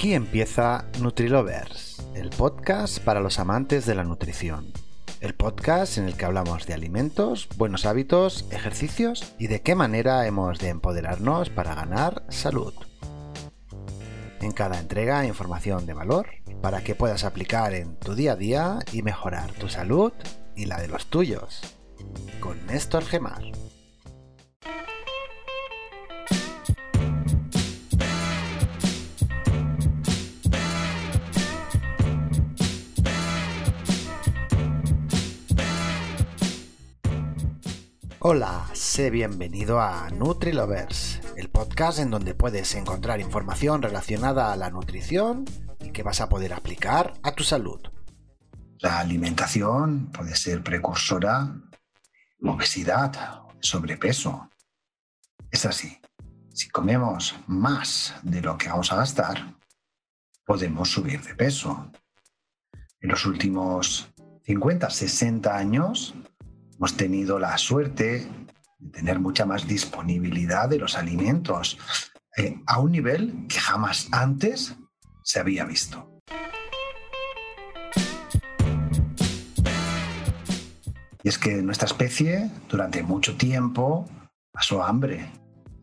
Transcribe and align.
Aquí 0.00 0.14
empieza 0.14 0.86
NutriLovers, 0.98 2.02
el 2.14 2.30
podcast 2.30 3.00
para 3.00 3.20
los 3.20 3.38
amantes 3.38 3.84
de 3.84 3.94
la 3.94 4.02
nutrición. 4.02 4.72
El 5.20 5.34
podcast 5.34 5.98
en 5.98 6.06
el 6.06 6.16
que 6.16 6.24
hablamos 6.24 6.66
de 6.66 6.72
alimentos, 6.72 7.50
buenos 7.58 7.84
hábitos, 7.84 8.46
ejercicios 8.50 9.34
y 9.38 9.48
de 9.48 9.60
qué 9.60 9.74
manera 9.74 10.26
hemos 10.26 10.58
de 10.58 10.70
empoderarnos 10.70 11.50
para 11.50 11.74
ganar 11.74 12.22
salud. 12.30 12.72
En 14.40 14.52
cada 14.52 14.80
entrega 14.80 15.26
información 15.26 15.84
de 15.84 15.92
valor 15.92 16.28
para 16.62 16.82
que 16.82 16.94
puedas 16.94 17.24
aplicar 17.24 17.74
en 17.74 17.96
tu 17.96 18.14
día 18.14 18.32
a 18.32 18.36
día 18.36 18.78
y 18.92 19.02
mejorar 19.02 19.52
tu 19.52 19.68
salud 19.68 20.14
y 20.56 20.64
la 20.64 20.80
de 20.80 20.88
los 20.88 21.08
tuyos. 21.10 21.60
Con 22.40 22.64
Néstor 22.64 23.04
Gemar. 23.04 23.42
Hola, 38.32 38.64
sé 38.74 39.10
bienvenido 39.10 39.80
a 39.80 40.08
NutriLovers, 40.10 41.20
el 41.36 41.50
podcast 41.50 41.98
en 41.98 42.10
donde 42.10 42.32
puedes 42.32 42.76
encontrar 42.76 43.18
información 43.18 43.82
relacionada 43.82 44.52
a 44.52 44.56
la 44.56 44.70
nutrición 44.70 45.46
y 45.80 45.90
que 45.90 46.04
vas 46.04 46.20
a 46.20 46.28
poder 46.28 46.52
aplicar 46.52 47.14
a 47.24 47.32
tu 47.32 47.42
salud. 47.42 47.80
La 48.78 49.00
alimentación 49.00 50.12
puede 50.12 50.36
ser 50.36 50.62
precursora 50.62 51.56
de 52.38 52.50
obesidad, 52.50 53.42
sobrepeso. 53.58 54.48
Es 55.50 55.66
así. 55.66 55.98
Si 56.54 56.68
comemos 56.68 57.34
más 57.48 58.14
de 58.22 58.42
lo 58.42 58.56
que 58.56 58.68
vamos 58.68 58.92
a 58.92 58.96
gastar, 58.98 59.56
podemos 60.46 60.88
subir 60.88 61.20
de 61.22 61.34
peso. 61.34 61.90
En 63.00 63.10
los 63.10 63.26
últimos 63.26 64.08
50, 64.44 64.88
60 64.88 65.56
años, 65.56 66.14
hemos 66.80 66.96
tenido 66.96 67.38
la 67.38 67.58
suerte 67.58 68.26
de 68.78 68.90
tener 68.90 69.20
mucha 69.20 69.44
más 69.44 69.68
disponibilidad 69.68 70.66
de 70.66 70.78
los 70.78 70.96
alimentos 70.96 71.76
eh, 72.38 72.58
a 72.66 72.80
un 72.80 72.92
nivel 72.92 73.44
que 73.50 73.60
jamás 73.60 74.08
antes 74.12 74.76
se 75.22 75.40
había 75.40 75.66
visto. 75.66 76.22
Y 81.22 81.28
es 81.28 81.36
que 81.36 81.60
nuestra 81.60 81.84
especie 81.84 82.50
durante 82.70 83.02
mucho 83.02 83.36
tiempo 83.36 84.08
pasó 84.50 84.82
hambre. 84.82 85.30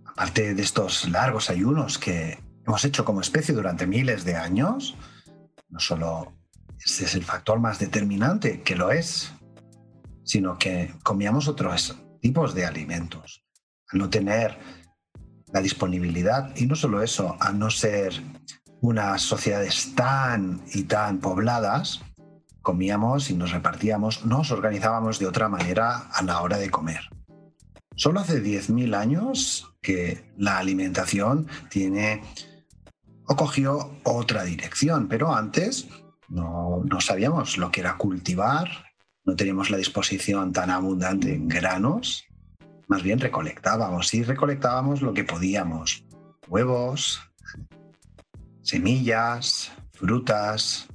Aparte 0.04 0.56
de 0.56 0.64
estos 0.64 1.08
largos 1.10 1.52
ayunos 1.52 2.00
que 2.00 2.40
hemos 2.66 2.84
hecho 2.86 3.06
como 3.06 3.22
especie 3.22 3.54
durante 3.54 3.86
miles 3.86 4.26
de 4.26 4.36
años, 4.36 4.96
no 5.70 5.80
solo 5.80 6.34
ese 6.84 7.06
es 7.06 7.14
el 7.14 7.24
factor 7.24 7.60
más 7.60 7.78
determinante, 7.78 8.64
que 8.64 8.76
lo 8.76 8.92
es, 8.92 9.32
sino 10.28 10.58
que 10.58 10.94
comíamos 11.04 11.48
otros 11.48 11.98
tipos 12.22 12.54
de 12.54 12.66
alimentos. 12.66 13.46
Al 13.92 14.00
no 14.00 14.10
tener 14.10 14.58
la 15.54 15.62
disponibilidad, 15.62 16.54
y 16.58 16.66
no 16.66 16.76
solo 16.76 17.02
eso, 17.02 17.38
al 17.40 17.58
no 17.58 17.70
ser 17.70 18.22
unas 18.82 19.22
sociedades 19.22 19.96
tan 19.96 20.62
y 20.74 20.84
tan 20.84 21.20
pobladas, 21.20 22.02
comíamos 22.62 23.30
y 23.30 23.36
nos 23.36 23.52
repartíamos, 23.52 24.26
nos 24.26 24.52
organizábamos 24.52 25.18
de 25.18 25.28
otra 25.28 25.48
manera 25.48 26.10
a 26.12 26.22
la 26.24 26.42
hora 26.42 26.58
de 26.58 26.70
comer. 26.70 27.10
Solo 27.96 28.20
hace 28.20 28.44
10.000 28.44 28.96
años 28.96 29.74
que 29.82 30.34
la 30.38 30.58
alimentación 30.58 31.48
tiene 31.70 32.22
o 33.26 33.36
cogió 33.38 33.98
otra 34.04 34.44
dirección, 34.44 35.08
pero 35.08 35.34
antes 35.34 35.88
no 36.28 37.00
sabíamos 37.00 37.58
lo 37.58 37.72
que 37.72 37.80
era 37.80 37.96
cultivar, 37.96 38.87
no 39.28 39.36
teníamos 39.36 39.70
la 39.70 39.78
disposición 39.78 40.54
tan 40.54 40.72
abundante 40.72 41.36
en 41.36 41.50
granos, 41.50 42.26
más 42.88 43.04
bien 43.04 43.20
recolectábamos 43.20 44.14
y 44.14 44.24
recolectábamos 44.24 45.02
lo 45.02 45.14
que 45.14 45.26
podíamos, 45.26 46.06
huevos, 46.48 47.20
semillas, 48.62 49.70
frutas, 49.92 50.88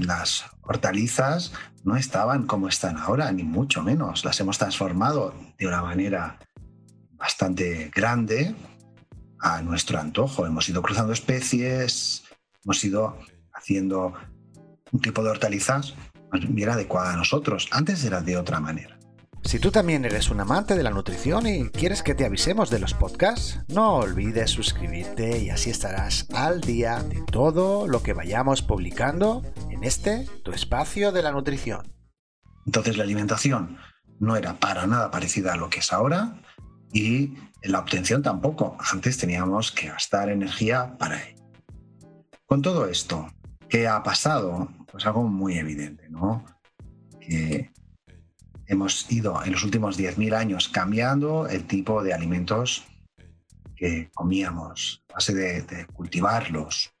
las, 0.00 0.44
hortalizas 0.62 1.52
no 1.84 1.96
estaban 1.96 2.46
como 2.46 2.68
están 2.68 2.96
ahora, 2.96 3.30
ni 3.32 3.42
mucho 3.42 3.82
menos. 3.82 4.24
Las 4.24 4.38
hemos 4.40 4.58
transformado 4.58 5.34
de 5.58 5.66
una 5.66 5.82
manera 5.82 6.38
bastante 7.12 7.90
grande 7.94 8.54
a 9.40 9.62
nuestro 9.62 9.98
antojo. 9.98 10.46
Hemos 10.46 10.68
ido 10.68 10.82
cruzando 10.82 11.12
especies, 11.12 12.24
hemos 12.64 12.82
ido 12.84 13.18
haciendo 13.52 14.14
un 14.92 15.00
tipo 15.00 15.22
de 15.22 15.30
hortalizas 15.30 15.94
bien 16.48 16.70
adecuada 16.70 17.12
a 17.12 17.16
nosotros. 17.16 17.68
Antes 17.70 18.04
era 18.04 18.20
de 18.20 18.36
otra 18.36 18.60
manera. 18.60 18.98
Si 19.44 19.58
tú 19.58 19.70
también 19.70 20.04
eres 20.04 20.30
un 20.30 20.40
amante 20.40 20.76
de 20.76 20.82
la 20.82 20.90
nutrición 20.90 21.46
y 21.46 21.70
quieres 21.70 22.02
que 22.02 22.14
te 22.14 22.26
avisemos 22.26 22.70
de 22.70 22.80
los 22.80 22.92
podcasts, 22.92 23.60
no 23.68 23.94
olvides 23.94 24.50
suscribirte 24.50 25.38
y 25.38 25.50
así 25.50 25.70
estarás 25.70 26.26
al 26.34 26.60
día 26.60 27.02
de 27.02 27.22
todo 27.22 27.86
lo 27.86 28.02
que 28.02 28.12
vayamos 28.12 28.62
publicando 28.62 29.42
en 29.70 29.84
este, 29.84 30.26
tu 30.44 30.52
espacio 30.52 31.12
de 31.12 31.22
la 31.22 31.32
nutrición. 31.32 31.94
Entonces 32.66 32.98
la 32.98 33.04
alimentación 33.04 33.78
no 34.18 34.36
era 34.36 34.54
para 34.54 34.86
nada 34.86 35.10
parecida 35.10 35.54
a 35.54 35.56
lo 35.56 35.70
que 35.70 35.78
es 35.78 35.92
ahora 35.92 36.34
y 36.92 37.34
la 37.62 37.78
obtención 37.78 38.22
tampoco. 38.22 38.76
Antes 38.92 39.16
teníamos 39.16 39.72
que 39.72 39.88
gastar 39.88 40.28
energía 40.28 40.96
para 40.98 41.22
ello. 41.22 41.42
Con 42.44 42.60
todo 42.60 42.86
esto, 42.86 43.28
¿qué 43.68 43.88
ha 43.88 44.02
pasado? 44.02 44.68
Pues 44.90 45.06
algo 45.06 45.24
muy 45.24 45.58
evidente, 45.58 46.08
¿no? 46.08 46.44
Que 47.20 47.70
hemos 48.66 49.10
ido 49.10 49.42
en 49.44 49.52
los 49.52 49.64
últimos 49.64 49.98
10.000 49.98 50.34
años 50.34 50.68
cambiando 50.68 51.46
el 51.48 51.66
tipo 51.66 52.02
de 52.02 52.12
alimentos 52.12 52.84
que 53.74 54.10
comíamos, 54.12 55.04
a 55.10 55.14
base 55.14 55.34
de, 55.34 55.86
cultivarlos. 55.94 56.92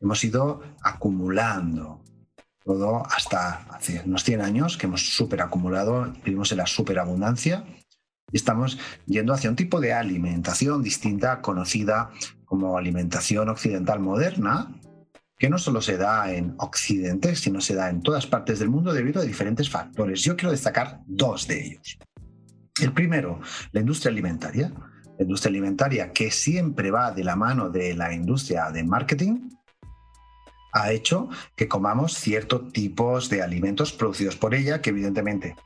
Hemos 0.00 0.22
ido 0.24 0.62
acumulando 0.82 2.02
todo 2.64 3.04
hasta 3.06 3.64
hace 3.70 4.02
unos 4.04 4.22
100 4.24 4.40
años 4.42 4.76
que 4.76 4.86
hemos 4.86 5.14
superacumulado, 5.14 6.12
vivimos 6.24 6.52
en 6.52 6.58
la 6.58 6.66
superabundancia 6.66 7.64
y 8.30 8.36
estamos 8.36 8.78
yendo 9.06 9.32
hacia 9.32 9.48
un 9.48 9.56
tipo 9.56 9.80
de 9.80 9.92
alimentación 9.92 10.82
distinta, 10.82 11.40
conocida 11.40 12.10
como 12.44 12.76
alimentación 12.76 13.48
occidental 13.48 14.00
moderna, 14.00 14.68
que 15.38 15.50
no 15.50 15.58
solo 15.58 15.80
se 15.80 15.96
da 15.96 16.32
en 16.32 16.54
Occidente, 16.58 17.36
sino 17.36 17.60
se 17.60 17.74
da 17.74 17.90
en 17.90 18.02
todas 18.02 18.26
partes 18.26 18.58
del 18.58 18.70
mundo 18.70 18.92
debido 18.92 19.20
a 19.20 19.24
diferentes 19.24 19.68
factores. 19.68 20.22
Yo 20.22 20.36
quiero 20.36 20.50
destacar 20.50 21.00
dos 21.06 21.46
de 21.46 21.64
ellos. 21.64 21.98
El 22.80 22.92
primero, 22.92 23.40
la 23.72 23.80
industria 23.80 24.10
alimentaria. 24.10 24.72
La 25.18 25.24
industria 25.24 25.50
alimentaria 25.50 26.12
que 26.12 26.30
siempre 26.30 26.90
va 26.90 27.10
de 27.10 27.24
la 27.24 27.36
mano 27.36 27.70
de 27.70 27.94
la 27.94 28.12
industria 28.12 28.70
de 28.70 28.84
marketing 28.84 29.48
ha 30.72 30.92
hecho 30.92 31.30
que 31.56 31.68
comamos 31.68 32.12
ciertos 32.12 32.70
tipos 32.70 33.30
de 33.30 33.40
alimentos 33.40 33.94
producidos 33.94 34.36
por 34.36 34.54
ella 34.54 34.82
que 34.82 34.90
evidentemente 34.90 35.56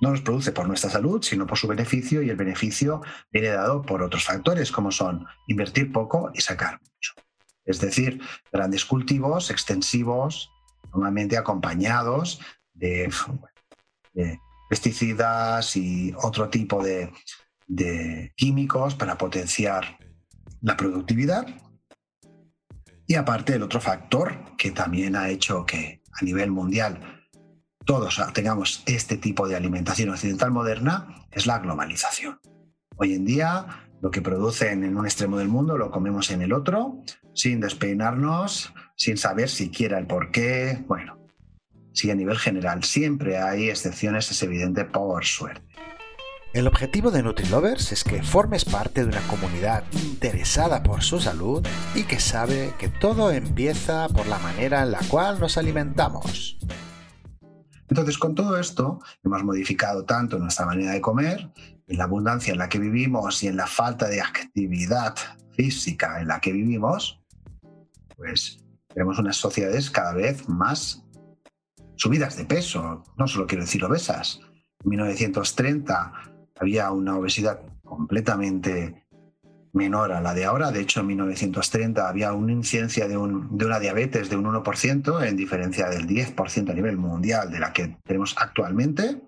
no 0.00 0.12
los 0.12 0.20
produce 0.22 0.52
por 0.52 0.68
nuestra 0.68 0.90
salud, 0.90 1.22
sino 1.22 1.46
por 1.46 1.58
su 1.58 1.66
beneficio 1.66 2.22
y 2.22 2.30
el 2.30 2.36
beneficio 2.36 3.02
viene 3.32 3.48
dado 3.48 3.82
por 3.82 4.00
otros 4.02 4.24
factores 4.24 4.70
como 4.70 4.92
son 4.92 5.26
invertir 5.48 5.92
poco 5.92 6.30
y 6.32 6.40
sacar. 6.40 6.80
Es 7.70 7.80
decir, 7.80 8.20
grandes 8.52 8.84
cultivos 8.84 9.50
extensivos, 9.50 10.50
normalmente 10.92 11.36
acompañados 11.36 12.40
de, 12.74 13.12
pesticidas 14.68 15.76
y 15.76 16.12
otro 16.22 16.48
tipo 16.48 16.82
de, 16.82 17.12
químicos 18.36 18.96
para 18.96 19.16
potenciar 19.16 19.98
la 20.60 20.76
productividad. 20.76 21.46
Y 23.06 23.14
aparte 23.14 23.54
el 23.54 23.62
otro 23.62 23.80
factor 23.80 24.56
que 24.56 24.72
también 24.72 25.14
ha 25.14 25.28
hecho 25.28 25.64
que 25.64 26.02
a 26.12 26.24
nivel 26.24 26.50
mundial 26.50 27.28
todos 27.84 28.20
tengamos 28.34 28.82
este 28.86 29.16
tipo 29.16 29.46
de 29.46 29.56
alimentación 29.56 30.10
occidental 30.10 30.50
moderna 30.50 31.26
es 31.30 31.46
la 31.46 31.60
globalización. 31.60 32.40
Hoy 32.96 33.14
en 33.14 33.24
día 33.24 33.89
lo 34.00 34.10
que 34.10 34.22
producen 34.22 34.84
en 34.84 34.96
un 34.96 35.04
extremo 35.06 35.38
del 35.38 35.48
mundo 35.48 35.76
lo 35.76 35.90
comemos 35.90 36.30
en 36.30 36.42
el 36.42 36.52
otro, 36.52 37.02
sin 37.34 37.60
despeinarnos, 37.60 38.72
sin 38.96 39.16
saber 39.16 39.48
siquiera 39.48 39.98
el 39.98 40.06
por 40.06 40.30
qué. 40.30 40.82
Bueno, 40.86 41.18
sí, 41.92 42.10
a 42.10 42.14
nivel 42.14 42.38
general 42.38 42.84
siempre 42.84 43.38
hay 43.38 43.68
excepciones, 43.68 44.30
es 44.30 44.42
evidente, 44.42 44.84
por 44.84 45.24
suerte. 45.24 45.62
El 46.52 46.66
objetivo 46.66 47.12
de 47.12 47.22
NutriLovers 47.22 47.92
es 47.92 48.02
que 48.02 48.24
formes 48.24 48.64
parte 48.64 49.02
de 49.02 49.10
una 49.10 49.24
comunidad 49.28 49.84
interesada 50.02 50.82
por 50.82 51.02
su 51.02 51.20
salud 51.20 51.64
y 51.94 52.02
que 52.02 52.18
sabe 52.18 52.74
que 52.76 52.88
todo 52.88 53.30
empieza 53.30 54.08
por 54.08 54.26
la 54.26 54.38
manera 54.38 54.82
en 54.82 54.90
la 54.90 54.98
cual 55.08 55.38
nos 55.38 55.56
alimentamos. 55.58 56.58
Entonces, 57.90 58.18
con 58.18 58.34
todo 58.36 58.56
esto, 58.56 59.00
hemos 59.24 59.42
modificado 59.42 60.04
tanto 60.04 60.38
nuestra 60.38 60.64
manera 60.64 60.92
de 60.92 61.00
comer, 61.00 61.50
en 61.88 61.98
la 61.98 62.04
abundancia 62.04 62.52
en 62.52 62.58
la 62.58 62.68
que 62.68 62.78
vivimos 62.78 63.42
y 63.42 63.48
en 63.48 63.56
la 63.56 63.66
falta 63.66 64.08
de 64.08 64.20
actividad 64.20 65.16
física 65.50 66.20
en 66.20 66.28
la 66.28 66.40
que 66.40 66.52
vivimos, 66.52 67.20
pues 68.16 68.64
tenemos 68.94 69.18
unas 69.18 69.36
sociedades 69.36 69.90
cada 69.90 70.14
vez 70.14 70.48
más 70.48 71.04
subidas 71.96 72.36
de 72.36 72.44
peso, 72.44 73.02
no 73.16 73.26
solo 73.26 73.48
quiero 73.48 73.64
decir 73.64 73.84
obesas. 73.84 74.40
En 74.84 74.90
1930 74.90 76.12
había 76.60 76.92
una 76.92 77.16
obesidad 77.16 77.60
completamente 77.84 78.99
menor 79.72 80.12
a 80.12 80.20
la 80.20 80.34
de 80.34 80.44
ahora. 80.44 80.70
De 80.70 80.80
hecho, 80.80 81.00
en 81.00 81.08
1930 81.08 82.08
había 82.08 82.32
una 82.32 82.52
incidencia 82.52 83.08
de, 83.08 83.16
una 83.16 83.78
diabetes 83.78 84.30
de 84.30 84.36
un 84.36 84.44
1%, 84.46 85.26
en 85.26 85.36
diferencia 85.36 85.88
del 85.88 86.06
10% 86.06 86.70
a 86.70 86.74
nivel 86.74 86.96
mundial 86.96 87.50
de 87.50 87.60
la 87.60 87.72
que 87.72 87.98
tenemos 88.04 88.34
actualmente. 88.38 89.22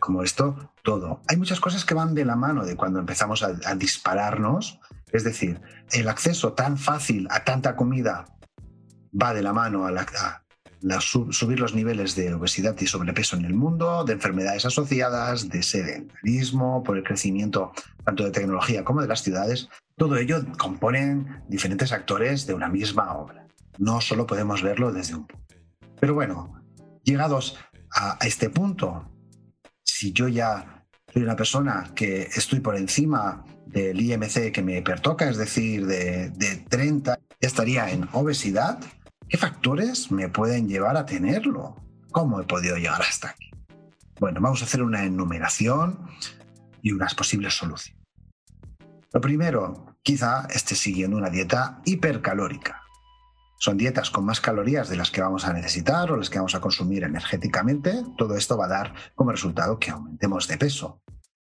Como 0.00 0.22
esto, 0.22 0.74
todo. 0.82 1.22
Hay 1.28 1.36
muchas 1.36 1.60
cosas 1.60 1.84
que 1.84 1.94
van 1.94 2.14
de 2.14 2.24
la 2.24 2.36
mano 2.36 2.64
de 2.64 2.76
cuando 2.76 3.00
empezamos 3.00 3.42
a, 3.42 3.74
dispararnos. 3.74 4.80
Es 5.12 5.24
decir, 5.24 5.60
el 5.92 6.08
acceso 6.08 6.52
tan 6.52 6.76
fácil 6.76 7.26
a 7.30 7.44
tanta 7.44 7.74
comida 7.74 8.26
va 9.20 9.32
de 9.32 9.42
la 9.42 9.52
mano 9.52 9.86
a, 9.86 9.90
la, 9.90 10.06
subir 11.00 11.60
los 11.60 11.74
niveles 11.74 12.14
de 12.14 12.32
obesidad 12.34 12.76
y 12.80 12.86
sobrepeso 12.86 13.36
en 13.36 13.44
el 13.44 13.54
mundo, 13.54 14.04
de 14.04 14.14
enfermedades 14.14 14.64
asociadas, 14.64 15.48
de 15.48 15.62
sedentarismo, 15.62 16.82
por 16.82 16.96
el 16.96 17.04
crecimiento 17.04 17.72
tanto 18.04 18.24
de 18.24 18.30
tecnología 18.30 18.84
como 18.84 19.02
de 19.02 19.08
las 19.08 19.22
ciudades. 19.22 19.68
Todo 19.96 20.16
ello 20.16 20.44
componen 20.58 21.42
diferentes 21.48 21.92
actores 21.92 22.46
de 22.46 22.54
una 22.54 22.68
misma 22.68 23.16
obra. 23.16 23.46
No 23.78 24.00
solo 24.00 24.26
podemos 24.26 24.62
verlo 24.62 24.92
desde 24.92 25.14
un 25.14 25.26
punto. 25.26 25.46
Pero 26.00 26.14
bueno, 26.14 26.62
llegados 27.02 27.56
a 27.90 28.18
este 28.22 28.50
punto, 28.50 29.10
si 29.82 30.12
yo 30.12 30.28
ya 30.28 30.84
soy 31.12 31.22
una 31.22 31.36
persona 31.36 31.90
que 31.94 32.22
estoy 32.22 32.60
por 32.60 32.76
encima 32.76 33.44
del 33.66 34.00
IMC 34.00 34.52
que 34.52 34.62
me 34.62 34.82
pertoca, 34.82 35.28
es 35.28 35.36
decir, 35.36 35.86
de, 35.86 36.30
de 36.30 36.56
30, 36.68 37.18
ya 37.40 37.48
estaría 37.48 37.90
en 37.90 38.08
obesidad, 38.12 38.78
¿Qué 39.28 39.36
factores 39.36 40.10
me 40.10 40.30
pueden 40.30 40.68
llevar 40.68 40.96
a 40.96 41.04
tenerlo? 41.04 41.76
¿Cómo 42.12 42.40
he 42.40 42.44
podido 42.44 42.76
llegar 42.76 43.02
hasta 43.02 43.28
aquí? 43.28 43.50
Bueno, 44.18 44.40
vamos 44.40 44.62
a 44.62 44.64
hacer 44.64 44.82
una 44.82 45.04
enumeración 45.04 46.08
y 46.80 46.92
unas 46.92 47.14
posibles 47.14 47.54
soluciones. 47.54 48.02
Lo 49.12 49.20
primero, 49.20 49.96
quizá 50.02 50.46
esté 50.46 50.74
siguiendo 50.74 51.18
una 51.18 51.28
dieta 51.28 51.82
hipercalórica. 51.84 52.82
Son 53.58 53.76
dietas 53.76 54.10
con 54.10 54.24
más 54.24 54.40
calorías 54.40 54.88
de 54.88 54.96
las 54.96 55.10
que 55.10 55.20
vamos 55.20 55.44
a 55.44 55.52
necesitar 55.52 56.10
o 56.10 56.16
las 56.16 56.30
que 56.30 56.38
vamos 56.38 56.54
a 56.54 56.60
consumir 56.60 57.04
energéticamente. 57.04 58.02
Todo 58.16 58.34
esto 58.34 58.56
va 58.56 58.64
a 58.64 58.68
dar 58.68 58.94
como 59.14 59.32
resultado 59.32 59.78
que 59.78 59.90
aumentemos 59.90 60.48
de 60.48 60.56
peso. 60.56 61.02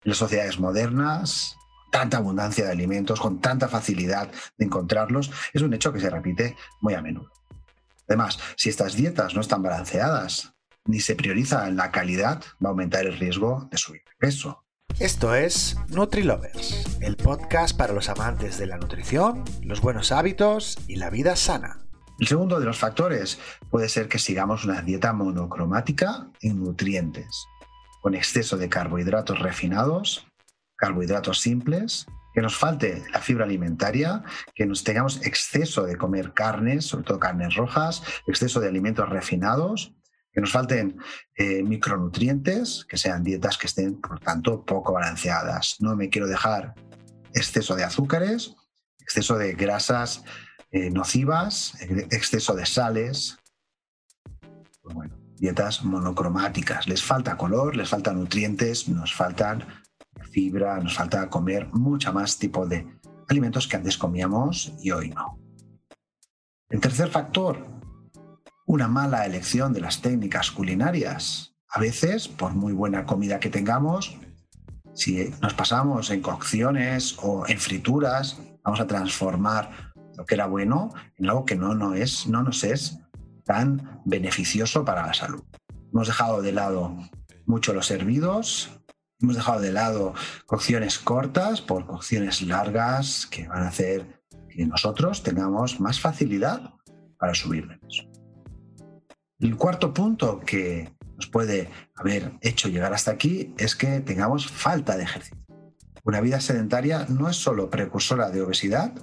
En 0.03 0.09
las 0.09 0.17
sociedades 0.17 0.59
modernas, 0.59 1.55
tanta 1.91 2.17
abundancia 2.17 2.65
de 2.65 2.71
alimentos, 2.71 3.19
con 3.19 3.39
tanta 3.39 3.67
facilidad 3.67 4.31
de 4.57 4.65
encontrarlos, 4.65 5.31
es 5.53 5.61
un 5.61 5.73
hecho 5.73 5.91
que 5.91 5.99
se 5.99 6.09
repite 6.09 6.55
muy 6.81 6.93
a 6.93 7.01
menudo. 7.01 7.31
Además, 8.07 8.39
si 8.55 8.69
estas 8.69 8.95
dietas 8.95 9.33
no 9.35 9.41
están 9.41 9.61
balanceadas 9.61 10.53
ni 10.85 10.99
se 10.99 11.15
prioriza 11.15 11.67
en 11.67 11.77
la 11.77 11.91
calidad, 11.91 12.43
va 12.63 12.67
a 12.67 12.71
aumentar 12.71 13.05
el 13.05 13.17
riesgo 13.17 13.67
de 13.71 13.77
subir 13.77 14.01
de 14.05 14.11
peso. 14.19 14.65
Esto 14.99 15.33
es 15.33 15.75
NutriLovers, 15.89 16.99
el 17.01 17.15
podcast 17.15 17.75
para 17.75 17.93
los 17.93 18.09
amantes 18.09 18.57
de 18.57 18.67
la 18.67 18.77
nutrición, 18.77 19.43
los 19.63 19.81
buenos 19.81 20.11
hábitos 20.11 20.77
y 20.87 20.97
la 20.97 21.09
vida 21.09 21.35
sana. 21.35 21.79
El 22.19 22.27
segundo 22.27 22.59
de 22.59 22.65
los 22.65 22.77
factores 22.77 23.39
puede 23.71 23.89
ser 23.89 24.07
que 24.07 24.19
sigamos 24.19 24.65
una 24.65 24.81
dieta 24.81 25.11
monocromática 25.13 26.27
en 26.41 26.63
nutrientes, 26.63 27.45
con 28.01 28.13
exceso 28.13 28.55
de 28.57 28.69
carbohidratos 28.69 29.39
refinados, 29.39 30.27
carbohidratos 30.75 31.39
simples 31.39 32.05
que 32.33 32.41
nos 32.41 32.55
falte 32.57 33.03
la 33.11 33.19
fibra 33.19 33.45
alimentaria, 33.45 34.23
que 34.55 34.65
nos 34.65 34.83
tengamos 34.83 35.25
exceso 35.25 35.83
de 35.83 35.97
comer 35.97 36.33
carnes, 36.33 36.85
sobre 36.85 37.05
todo 37.05 37.19
carnes 37.19 37.55
rojas, 37.55 38.01
exceso 38.27 38.59
de 38.59 38.67
alimentos 38.67 39.07
refinados, 39.09 39.93
que 40.31 40.41
nos 40.41 40.51
falten 40.51 40.97
eh, 41.35 41.61
micronutrientes, 41.61 42.85
que 42.89 42.97
sean 42.97 43.23
dietas 43.23 43.57
que 43.57 43.67
estén, 43.67 44.01
por 44.01 44.19
tanto, 44.19 44.65
poco 44.65 44.93
balanceadas. 44.93 45.77
No 45.79 45.95
me 45.95 46.09
quiero 46.09 46.27
dejar 46.27 46.73
exceso 47.33 47.75
de 47.75 47.83
azúcares, 47.83 48.55
exceso 48.99 49.37
de 49.37 49.53
grasas 49.53 50.23
eh, 50.71 50.89
nocivas, 50.89 51.75
exceso 52.09 52.55
de 52.55 52.65
sales. 52.65 53.37
Pues 54.81 54.95
bueno, 54.95 55.15
dietas 55.35 55.83
monocromáticas. 55.83 56.87
Les 56.87 57.03
falta 57.03 57.37
color, 57.37 57.75
les 57.75 57.89
faltan 57.89 58.19
nutrientes, 58.19 58.89
nos 58.89 59.13
faltan 59.13 59.82
fibra, 60.33 60.79
nos 60.79 60.95
falta 60.95 61.29
comer 61.29 61.69
mucha 61.71 62.11
más 62.11 62.37
tipo 62.37 62.65
de 62.65 62.85
alimentos 63.29 63.67
que 63.67 63.77
antes 63.77 63.97
comíamos 63.97 64.73
y 64.81 64.91
hoy 64.91 65.09
no. 65.11 65.39
El 66.69 66.81
tercer 66.81 67.09
factor, 67.09 67.65
una 68.65 68.87
mala 68.87 69.25
elección 69.25 69.73
de 69.73 69.81
las 69.81 70.01
técnicas 70.01 70.49
culinarias. 70.49 71.53
A 71.69 71.79
veces, 71.79 72.27
por 72.27 72.53
muy 72.53 72.73
buena 72.73 73.05
comida 73.05 73.39
que 73.39 73.49
tengamos, 73.49 74.17
si 74.93 75.31
nos 75.41 75.53
pasamos 75.53 76.09
en 76.09 76.21
cocciones 76.21 77.15
o 77.21 77.45
en 77.47 77.59
frituras, 77.59 78.39
vamos 78.63 78.79
a 78.79 78.87
transformar 78.87 79.93
lo 80.17 80.25
que 80.25 80.35
era 80.35 80.47
bueno 80.47 80.93
en 81.17 81.29
algo 81.29 81.45
que 81.45 81.55
no, 81.55 81.75
no, 81.75 81.93
es, 81.93 82.27
no 82.27 82.43
nos 82.43 82.63
es 82.63 82.99
tan 83.45 84.01
beneficioso 84.05 84.85
para 84.85 85.05
la 85.05 85.13
salud. 85.13 85.43
Hemos 85.91 86.07
dejado 86.07 86.41
de 86.41 86.51
lado 86.51 86.97
mucho 87.45 87.73
los 87.73 87.91
hervidos, 87.91 88.69
Hemos 89.23 89.37
dejado 89.37 89.61
de 89.61 89.71
lado 89.71 90.13
cocciones 90.45 90.99
cortas 90.99 91.61
por 91.61 91.85
cocciones 91.85 92.41
largas 92.41 93.25
que 93.25 93.47
van 93.47 93.63
a 93.63 93.69
hacer 93.69 94.21
que 94.49 94.65
nosotros 94.65 95.23
tengamos 95.23 95.79
más 95.79 96.01
facilidad 96.01 96.73
para 97.17 97.33
subir 97.33 97.69
de 97.69 97.77
peso. 97.77 98.03
El 99.39 99.55
cuarto 99.55 99.93
punto 99.93 100.41
que 100.41 100.93
nos 101.15 101.27
puede 101.27 101.69
haber 101.95 102.33
hecho 102.41 102.67
llegar 102.67 102.93
hasta 102.93 103.11
aquí 103.11 103.55
es 103.57 103.77
que 103.77 104.01
tengamos 104.01 104.45
falta 104.45 104.97
de 104.97 105.03
ejercicio. 105.03 105.37
Una 106.03 106.19
vida 106.19 106.41
sedentaria 106.41 107.05
no 107.07 107.29
es 107.29 107.37
solo 107.37 107.69
precursora 107.69 108.29
de 108.29 108.41
obesidad, 108.41 108.93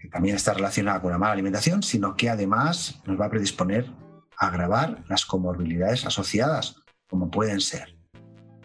que 0.00 0.08
también 0.08 0.36
está 0.36 0.54
relacionada 0.54 1.02
con 1.02 1.10
una 1.10 1.18
mala 1.18 1.34
alimentación, 1.34 1.82
sino 1.82 2.16
que 2.16 2.30
además 2.30 3.02
nos 3.04 3.20
va 3.20 3.26
a 3.26 3.30
predisponer 3.30 3.92
a 4.38 4.46
agravar 4.46 5.04
las 5.06 5.26
comorbilidades 5.26 6.06
asociadas, 6.06 6.76
como 7.10 7.30
pueden 7.30 7.60
ser 7.60 8.01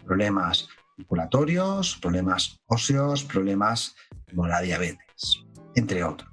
problemas 0.08 0.70
circulatorios, 0.96 1.98
problemas 2.02 2.60
óseos, 2.66 3.24
problemas 3.24 3.96
como 4.30 4.48
la 4.48 4.62
diabetes, 4.62 5.44
entre 5.76 6.04
otros. 6.04 6.30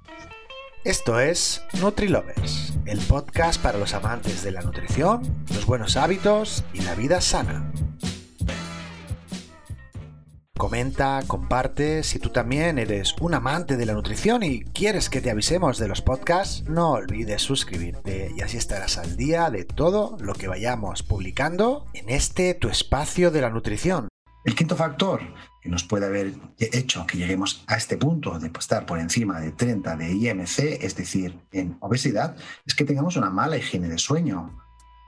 Esto 0.83 1.19
es 1.19 1.63
NutriLovers, 1.81 2.73
el 2.85 2.99
podcast 2.99 3.61
para 3.61 3.77
los 3.77 3.93
amantes 3.93 4.43
de 4.43 4.51
la 4.51 4.61
nutrición, 4.61 5.21
los 5.53 5.65
buenos 5.65 5.97
hábitos 5.97 6.63
y 6.73 6.81
la 6.81 6.95
vida 6.95 7.21
sana. 7.21 7.71
Comenta, 10.57 11.21
comparte, 11.27 12.01
si 12.03 12.17
tú 12.17 12.29
también 12.29 12.79
eres 12.79 13.13
un 13.19 13.33
amante 13.33 13.75
de 13.75 13.85
la 13.85 13.93
nutrición 13.93 14.41
y 14.41 14.63
quieres 14.63 15.09
que 15.09 15.19
te 15.19 15.29
avisemos 15.29 15.77
de 15.77 15.89
los 15.89 16.01
podcasts, 16.01 16.63
no 16.63 16.91
olvides 16.91 17.41
suscribirte 17.41 18.31
y 18.33 18.41
así 18.41 18.55
estarás 18.55 18.97
al 18.97 19.17
día 19.17 19.49
de 19.49 19.65
todo 19.65 20.17
lo 20.21 20.33
que 20.33 20.47
vayamos 20.47 21.03
publicando 21.03 21.85
en 21.93 22.09
este 22.09 22.53
tu 22.53 22.69
espacio 22.69 23.31
de 23.31 23.41
la 23.41 23.49
nutrición. 23.49 24.07
El 24.45 24.55
quinto 24.55 24.77
factor 24.77 25.19
que 25.61 25.67
nos 25.67 25.83
puede 25.83 26.05
haber 26.05 26.33
hecho 26.57 27.05
que 27.05 27.17
lleguemos 27.17 27.65
a 27.67 27.75
este 27.75 27.97
punto 27.97 28.39
de 28.39 28.49
estar 28.57 28.85
por 28.85 28.99
encima 28.99 29.41
de 29.41 29.51
30 29.51 29.97
de 29.97 30.13
IMC, 30.13 30.59
es 30.81 30.95
decir, 30.95 31.37
en 31.51 31.75
obesidad, 31.81 32.37
es 32.65 32.75
que 32.75 32.85
tengamos 32.85 33.17
una 33.17 33.29
mala 33.29 33.57
higiene 33.57 33.89
de 33.89 33.97
sueño. 33.97 34.57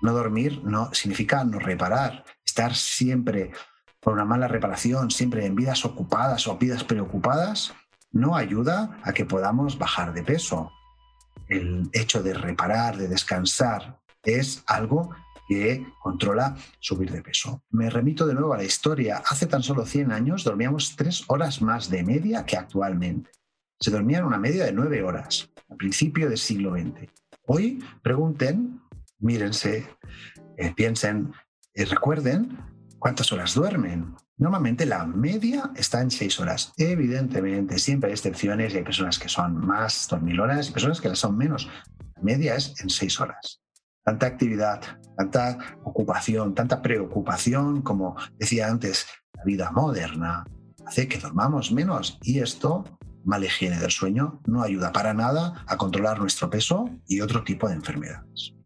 No 0.02 0.12
dormir 0.12 0.62
no 0.66 0.94
significa 0.94 1.46
no 1.46 1.58
reparar, 1.58 2.26
estar 2.44 2.76
siempre 2.76 3.52
una 4.14 4.26
mala 4.26 4.48
reparación, 4.48 5.12
siempre 5.12 5.46
en 5.46 5.56
vidas 5.56 5.86
ocupadas 5.86 6.48
o 6.48 6.58
vidas 6.58 6.84
preocupadas, 6.84 7.74
no 8.12 8.36
ayuda 8.36 9.00
a 9.04 9.14
que 9.14 9.26
podamos 9.26 9.78
bajar 9.78 10.14
de 10.14 10.24
peso. 10.24 10.72
El 11.48 11.90
hecho 11.94 12.24
de 12.24 12.34
reparar, 12.34 12.98
de 12.98 13.08
descansar, 13.08 14.00
es 14.24 14.64
algo 14.68 15.16
que 15.48 15.86
controla 16.02 16.58
subir 16.80 17.12
de 17.12 17.22
peso. 17.22 17.64
Me 17.70 17.90
remito 17.90 18.28
de 18.28 18.34
nuevo 18.34 18.54
a 18.54 18.58
la 18.58 18.64
historia. 18.64 19.24
Hace 19.26 19.48
tan 19.48 19.64
solo 19.64 19.86
100 19.86 20.12
años 20.12 20.44
dormíamos 20.44 20.96
tres 20.96 21.24
horas 21.28 21.62
más 21.62 21.90
de 21.90 22.04
media 22.04 22.46
que 22.46 22.58
actualmente. 22.58 23.32
Se 23.80 23.92
dormían 23.92 24.26
una 24.26 24.38
media 24.38 24.66
de 24.66 24.74
nueve 24.74 25.04
horas, 25.04 25.50
a 25.70 25.76
principio 25.76 26.30
del 26.30 26.38
siglo 26.38 26.74
XX. 26.74 27.10
Hoy 27.46 27.84
pregunten, 28.02 28.82
mírense, 29.20 29.88
eh, 30.58 30.74
piensen 30.76 31.32
y 31.74 31.84
recuerden 31.84 32.58
¿Cuántas 33.00 33.32
horas 33.32 33.54
duermen? 33.54 34.16
Normalmente 34.38 34.86
la 34.86 35.06
media 35.06 35.72
está 35.76 36.02
en 36.02 36.10
seis 36.10 36.40
horas. 36.40 36.74
Evidentemente, 36.78 37.78
siempre 37.78 38.10
hay 38.10 38.14
excepciones 38.14 38.74
y 38.74 38.78
hay 38.78 38.84
personas 38.84 39.20
que 39.20 39.30
son 39.30 39.56
más 39.56 40.08
dormilonas 40.10 40.70
y 40.70 40.72
personas 40.72 41.00
que 41.00 41.10
las 41.10 41.20
son 41.20 41.38
menos. 41.38 41.70
La 42.16 42.22
media 42.24 42.56
es 42.56 42.74
en 42.82 42.90
seis 42.90 43.20
horas. 43.20 43.62
Tanta 44.04 44.26
actividad, 44.26 44.82
tanta 45.16 45.58
ocupación, 45.84 46.56
tanta 46.56 46.82
preocupación, 46.82 47.82
como 47.82 48.16
decía 48.40 48.68
antes, 48.68 49.06
la 49.34 49.44
vida 49.44 49.72
moderna, 49.72 50.46
hace 50.86 51.08
que 51.08 51.20
dormamos 51.20 51.72
menos 51.72 52.18
y 52.24 52.40
esto 52.40 52.84
mala 53.26 53.46
higiene 53.46 53.78
del 53.78 53.92
sueño 53.92 54.42
no 54.48 54.64
ayuda 54.64 54.92
para 54.92 55.14
nada 55.14 55.64
a 55.68 55.78
controlar 55.78 56.20
nuestro 56.20 56.50
peso 56.50 56.90
y 57.08 57.22
otro 57.22 57.44
tipo 57.44 57.68
de 57.68 57.76
enfermedades. 57.76 58.57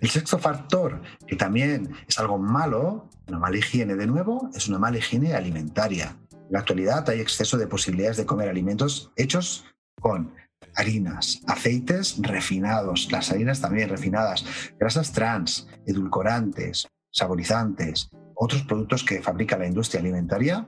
El 0.00 0.10
sexto 0.10 0.38
factor, 0.38 1.02
que 1.26 1.34
también 1.34 1.92
es 2.06 2.18
algo 2.18 2.38
malo, 2.38 3.08
una 3.26 3.38
mala 3.38 3.56
higiene 3.56 3.96
de 3.96 4.06
nuevo, 4.06 4.48
es 4.54 4.68
una 4.68 4.78
mala 4.78 4.98
higiene 4.98 5.34
alimentaria. 5.34 6.16
En 6.32 6.52
la 6.52 6.60
actualidad 6.60 7.08
hay 7.10 7.20
exceso 7.20 7.58
de 7.58 7.66
posibilidades 7.66 8.16
de 8.16 8.26
comer 8.26 8.48
alimentos 8.48 9.10
hechos 9.16 9.64
con 10.00 10.32
harinas, 10.76 11.42
aceites 11.48 12.16
refinados, 12.20 13.10
las 13.10 13.32
harinas 13.32 13.60
también 13.60 13.88
refinadas, 13.88 14.44
grasas 14.78 15.12
trans, 15.12 15.66
edulcorantes, 15.84 16.86
saborizantes, 17.10 18.10
otros 18.36 18.62
productos 18.62 19.02
que 19.02 19.20
fabrica 19.20 19.58
la 19.58 19.66
industria 19.66 20.00
alimentaria 20.00 20.64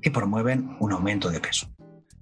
que 0.00 0.12
promueven 0.12 0.76
un 0.78 0.92
aumento 0.92 1.28
de 1.30 1.40
peso. 1.40 1.73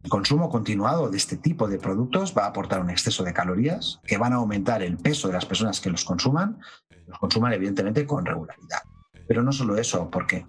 El 0.02 0.11
consumo 0.11 0.50
continuado 0.50 1.09
de 1.09 1.16
este 1.16 1.37
tipo 1.37 1.68
de 1.68 1.78
productos 1.78 2.35
va 2.37 2.44
a 2.44 2.49
aportar 2.49 2.80
un 2.80 2.90
exceso 2.90 3.23
de 3.23 3.32
calorías 3.32 4.00
que 4.04 4.18
van 4.18 4.32
a 4.32 4.37
aumentar 4.37 4.82
el 4.82 4.97
peso 4.97 5.28
de 5.28 5.35
las 5.35 5.47
personas 5.47 5.80
que 5.80 5.90
los 5.90 6.04
consuman, 6.04 6.59
los 7.06 7.18
consuman 7.18 7.52
evidentemente 7.52 8.04
con 8.04 8.26
regularidad. 8.26 8.82
Pero 9.28 9.42
no 9.42 9.52
solo 9.52 9.76
eso, 9.76 10.11
porque 10.11 10.44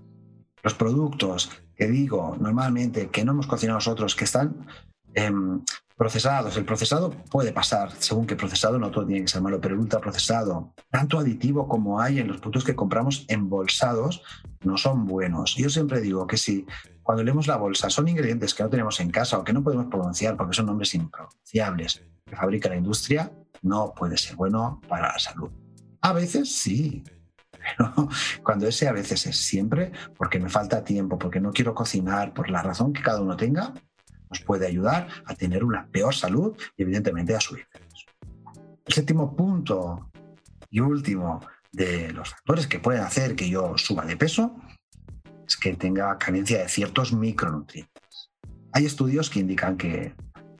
los 0.63 0.73
productos 0.73 1.51
que 1.75 1.87
digo 1.87 2.35
normalmente 2.39 3.09
que 3.09 3.23
no 3.23 3.33
hemos 3.33 3.47
cocinado 3.47 3.77
nosotros, 3.77 4.15
que 4.15 4.23
están 4.23 4.65
em, 5.13 5.61
procesados, 5.95 6.57
el 6.57 6.65
procesado 6.65 7.11
puede 7.29 7.53
pasar, 7.53 7.91
según 7.99 8.25
qué 8.25 8.35
procesado, 8.35 8.79
no 8.79 8.89
todo 8.89 9.05
tiene 9.05 9.21
que 9.21 9.27
ser 9.27 9.41
malo, 9.41 9.61
pero 9.61 9.75
el 9.75 9.81
ultraprocesado, 9.81 10.73
tanto 10.89 11.19
aditivo 11.19 11.67
como 11.67 11.99
hay 11.99 12.19
en 12.19 12.27
los 12.27 12.37
productos 12.37 12.63
que 12.63 12.75
compramos 12.75 13.25
embolsados, 13.27 14.23
no 14.63 14.77
son 14.77 15.05
buenos. 15.05 15.55
Yo 15.55 15.69
siempre 15.69 16.01
digo 16.01 16.25
que 16.25 16.37
si 16.37 16.65
cuando 17.03 17.23
leemos 17.23 17.47
la 17.47 17.57
bolsa 17.57 17.89
son 17.89 18.07
ingredientes 18.07 18.53
que 18.53 18.63
no 18.63 18.69
tenemos 18.69 18.99
en 18.99 19.11
casa 19.11 19.37
o 19.37 19.43
que 19.43 19.53
no 19.53 19.61
podemos 19.61 19.87
pronunciar 19.87 20.37
porque 20.37 20.55
son 20.55 20.67
nombres 20.67 20.95
impronunciables 20.95 22.01
que 22.25 22.35
fabrica 22.35 22.69
la 22.69 22.77
industria, 22.77 23.31
no 23.61 23.93
puede 23.93 24.17
ser 24.17 24.35
bueno 24.35 24.81
para 24.87 25.11
la 25.11 25.19
salud. 25.19 25.51
A 26.01 26.13
veces 26.13 26.53
sí, 26.55 27.03
pero 27.51 28.09
cuando 28.43 28.67
ese 28.67 28.87
a 28.87 28.93
veces 28.93 29.25
es 29.27 29.37
siempre, 29.37 29.91
porque 30.17 30.39
me 30.39 30.49
falta 30.49 30.83
tiempo, 30.83 31.19
porque 31.19 31.39
no 31.39 31.51
quiero 31.51 31.75
cocinar, 31.75 32.33
por 32.33 32.49
la 32.49 32.61
razón 32.61 32.93
que 32.93 33.01
cada 33.01 33.21
uno 33.21 33.35
tenga, 33.35 33.73
nos 34.29 34.41
puede 34.41 34.65
ayudar 34.65 35.07
a 35.25 35.35
tener 35.35 35.63
una 35.63 35.87
peor 35.87 36.15
salud 36.15 36.57
y 36.75 36.83
evidentemente 36.83 37.35
a 37.35 37.39
subir. 37.39 37.67
El 38.85 38.93
séptimo 38.93 39.35
punto 39.35 40.09
y 40.69 40.79
último 40.79 41.39
de 41.71 42.11
los 42.11 42.29
factores 42.29 42.67
que 42.67 42.79
pueden 42.79 43.03
hacer 43.03 43.35
que 43.35 43.49
yo 43.49 43.77
suba 43.77 44.05
de 44.05 44.17
peso 44.17 44.55
es 45.47 45.57
que 45.57 45.75
tenga 45.75 46.17
carencia 46.17 46.59
de 46.59 46.69
ciertos 46.69 47.13
micronutrientes. 47.13 48.31
Hay 48.71 48.85
estudios 48.85 49.29
que 49.29 49.39
indican 49.39 49.77
que 49.77 50.15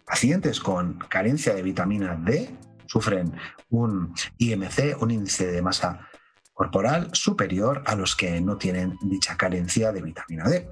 pacientes 0.05 0.59
con 0.59 0.99
carencia 1.09 1.53
de 1.53 1.61
vitamina 1.61 2.15
D 2.15 2.55
sufren 2.85 3.33
un 3.69 4.13
IMC, 4.37 5.01
un 5.01 5.11
índice 5.11 5.47
de 5.47 5.61
masa 5.61 6.07
corporal 6.53 7.09
superior 7.13 7.81
a 7.85 7.95
los 7.95 8.15
que 8.15 8.39
no 8.39 8.57
tienen 8.57 8.97
dicha 9.01 9.35
carencia 9.35 9.91
de 9.91 10.01
vitamina 10.01 10.47
D. 10.47 10.69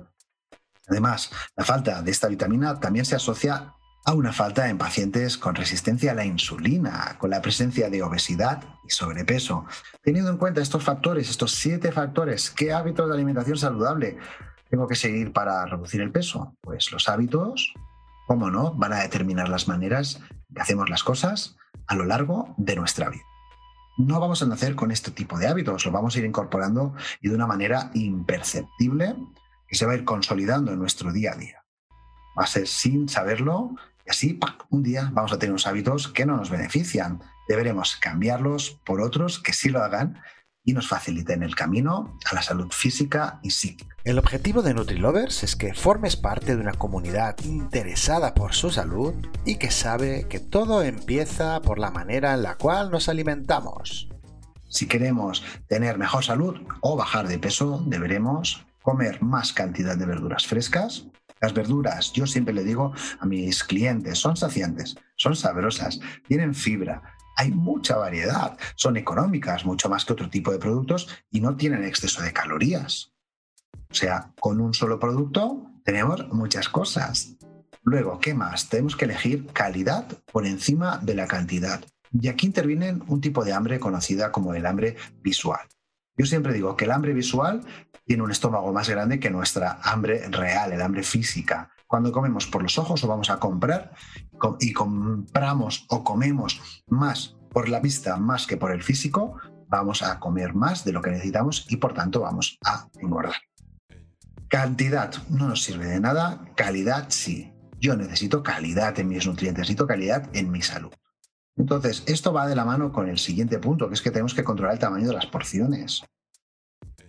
Además, 0.88 1.32
la 1.56 1.64
falta 1.64 2.02
de 2.02 2.12
esta 2.12 2.28
vitamina 2.28 2.80
también 2.80 3.06
se 3.06 3.16
asocia 3.16 3.74
a 4.04 4.14
una 4.14 4.34
falta 4.34 4.70
en 4.70 4.78
pacientes 4.78 5.38
con 5.38 5.56
resistencia 5.56 6.12
a 6.12 6.16
la 6.16 6.26
insulina, 6.26 7.16
con 7.20 7.30
la 7.30 7.42
presencia 7.42 7.90
de 7.90 8.02
obesidad 8.02 8.64
y 8.88 8.90
sobrepeso. 8.90 9.66
Teniendo 10.04 10.32
en 10.32 10.38
cuenta 10.38 10.62
estos 10.62 10.84
factores, 10.84 11.30
estos 11.30 11.52
siete 11.52 11.92
factores, 11.92 12.50
¿qué 12.50 12.74
hábitos 12.74 13.08
de 13.08 13.14
alimentación 13.14 13.58
saludable 13.58 14.18
tengo 14.70 14.88
que 14.88 14.96
seguir 14.96 15.34
para 15.34 15.66
reducir 15.66 16.02
el 16.02 16.12
peso? 16.12 16.58
Pues 16.62 16.92
los 16.92 17.08
hábitos, 17.10 17.74
cómo 18.26 18.50
no, 18.50 18.74
van 18.74 18.94
a 18.94 19.02
determinar 19.02 19.50
las 19.50 19.68
maneras 19.68 20.20
que 20.54 20.62
hacemos 20.62 20.90
las 20.90 21.04
cosas 21.04 21.58
a 21.88 21.96
lo 21.96 22.06
largo 22.06 22.56
de 22.58 22.76
nuestra 22.76 23.10
vida. 23.10 23.24
No 23.98 24.20
vamos 24.20 24.42
a 24.42 24.48
nacer 24.48 24.76
con 24.76 24.92
este 24.92 25.12
tipo 25.12 25.38
de 25.38 25.48
hábitos, 25.48 25.86
lo 25.86 25.92
vamos 25.92 26.16
a 26.16 26.20
ir 26.20 26.26
incorporando 26.26 26.96
y 27.22 27.30
de 27.30 27.36
una 27.36 27.46
manera 27.46 27.92
imperceptible 27.94 29.16
que 29.68 29.76
se 29.76 29.86
va 29.86 29.92
a 29.92 29.96
ir 29.96 30.06
consolidando 30.06 30.72
en 30.72 30.80
nuestro 30.80 31.12
día 31.14 31.34
a 31.34 31.36
día. 31.36 31.61
Va 32.38 32.44
a 32.44 32.48
ser 32.48 32.68
sin 32.68 33.10
saberlo 33.10 33.76
y 34.06 34.10
así, 34.10 34.40
un 34.70 34.84
día 34.84 35.10
vamos 35.14 35.32
a 35.32 35.40
tener 35.40 35.52
unos 35.52 35.68
hábitos 35.68 36.08
que 36.08 36.26
no 36.26 36.38
nos 36.38 36.50
benefician. 36.50 37.22
Deberemos 37.48 37.96
cambiarlos 37.98 38.80
por 38.86 39.02
otros 39.02 39.40
que 39.40 39.54
sí 39.54 39.70
lo 39.70 39.84
hagan 39.84 40.22
y 40.64 40.74
nos 40.74 40.88
faciliten 40.88 41.44
el 41.44 41.56
camino 41.56 42.18
a 42.30 42.36
la 42.36 42.42
salud 42.42 42.72
física 42.72 43.40
y 43.44 43.52
psíquica. 43.52 43.96
El 44.04 44.18
objetivo 44.18 44.62
de 44.62 44.74
NutriLovers 44.74 45.44
es 45.44 45.56
que 45.56 45.74
formes 45.74 46.16
parte 46.16 46.56
de 46.56 46.62
una 46.62 46.74
comunidad 46.74 47.38
interesada 47.44 48.34
por 48.34 48.54
su 48.54 48.72
salud 48.72 49.14
y 49.46 49.56
que 49.58 49.72
sabe 49.72 50.28
que 50.28 50.40
todo 50.40 50.82
empieza 50.84 51.62
por 51.62 51.78
la 51.78 51.92
manera 51.92 52.34
en 52.34 52.44
la 52.44 52.56
cual 52.56 52.92
nos 52.92 53.10
alimentamos. 53.10 54.10
Si 54.70 54.88
queremos 54.88 55.44
tener 55.68 55.98
mejor 55.98 56.24
salud 56.24 56.56
o 56.82 56.96
bajar 56.96 57.28
de 57.28 57.38
peso, 57.38 57.84
deberemos 57.86 58.66
comer 58.82 59.22
más 59.22 59.54
cantidad 59.54 59.98
de 59.98 60.06
verduras 60.06 60.48
frescas, 60.48 61.08
las 61.42 61.54
verduras, 61.54 62.14
yo 62.14 62.28
siempre 62.28 62.54
le 62.54 62.64
digo 62.64 62.94
a 63.20 63.26
mis 63.26 63.64
clientes, 63.64 64.20
son 64.20 64.38
saciantes, 64.38 64.96
son 65.16 65.36
sabrosas, 65.36 66.00
tienen 66.28 66.54
fibra, 66.54 67.02
hay 67.36 67.52
mucha 67.52 67.98
variedad, 67.98 68.58
son 68.76 68.96
económicas, 68.98 69.66
mucho 69.66 69.90
más 69.90 70.06
que 70.06 70.14
otro 70.14 70.30
tipo 70.30 70.52
de 70.52 70.60
productos 70.60 71.10
y 71.32 71.42
no 71.42 71.56
tienen 71.56 71.84
exceso 71.84 72.22
de 72.22 72.32
calorías. 72.32 73.12
O 73.90 73.94
sea, 73.94 74.32
con 74.40 74.62
un 74.62 74.74
solo 74.74 75.00
producto 75.00 75.66
tenemos 75.84 76.28
muchas 76.32 76.70
cosas. 76.70 77.36
Luego, 77.84 78.20
¿qué 78.20 78.36
más? 78.36 78.70
Tenemos 78.70 78.96
que 78.96 79.06
elegir 79.06 79.48
calidad 79.48 80.06
por 80.32 80.46
encima 80.46 81.00
de 81.00 81.16
la 81.16 81.28
cantidad. 81.28 81.84
Y 82.14 82.28
aquí 82.28 82.46
interviene 82.46 83.00
un 83.08 83.22
tipo 83.22 83.44
de 83.44 83.54
hambre 83.54 83.80
conocida 83.80 84.32
como 84.32 84.54
el 84.54 84.68
hambre 84.68 84.98
visual. 85.24 85.68
Yo 86.18 86.26
siempre 86.26 86.54
digo 86.54 86.76
que 86.76 86.86
el 86.86 86.92
hambre 86.92 87.14
visual 87.14 87.62
tiene 88.06 88.24
un 88.24 88.32
estómago 88.32 88.72
más 88.74 88.90
grande 88.90 89.20
que 89.20 89.30
nuestra 89.30 89.80
hambre 89.84 90.28
real, 90.30 90.72
el 90.72 90.82
hambre 90.82 91.04
física. 91.04 91.72
Cuando 91.88 92.12
comemos 92.12 92.48
por 92.48 92.64
los 92.64 92.78
ojos 92.78 93.04
o 93.04 93.08
vamos 93.08 93.30
a 93.30 93.40
comprar 93.40 93.94
y 94.60 94.74
compramos 94.74 95.86
o 95.90 96.04
comemos 96.04 96.84
más 96.88 97.36
por 97.50 97.70
la 97.70 97.80
vista 97.80 98.18
más 98.18 98.48
que 98.48 98.58
por 98.58 98.72
el 98.72 98.84
físico, 98.84 99.38
vamos 99.68 100.02
a 100.04 100.20
comer 100.20 100.54
más 100.54 100.84
de 100.84 100.92
lo 100.92 101.02
que 101.02 101.12
necesitamos 101.12 101.66
y 101.70 101.78
por 101.78 101.94
tanto 101.94 102.22
vamos 102.22 102.58
a 102.66 102.88
engordar. 103.00 103.36
Cantidad 104.48 105.14
no 105.30 105.48
nos 105.48 105.64
sirve 105.64 105.86
de 105.86 106.00
nada, 106.02 106.46
calidad 106.56 107.06
sí. 107.10 107.54
Yo 107.80 107.96
necesito 107.96 108.44
calidad 108.44 109.00
en 109.00 109.08
mis 109.08 109.26
nutrientes, 109.26 109.62
necesito 109.62 109.88
calidad 109.88 110.30
en 110.34 110.52
mi 110.52 110.62
salud. 110.62 110.92
Entonces, 111.62 112.02
esto 112.08 112.34
va 112.34 112.48
de 112.48 112.56
la 112.56 112.66
mano 112.66 112.92
con 112.92 113.08
el 113.08 113.20
siguiente 113.20 113.60
punto, 113.60 113.88
que 113.88 113.94
es 113.94 114.02
que 114.02 114.10
tenemos 114.10 114.34
que 114.34 114.44
controlar 114.44 114.74
el 114.74 114.80
tamaño 114.80 115.08
de 115.10 115.14
las 115.14 115.28
porciones. 115.28 116.04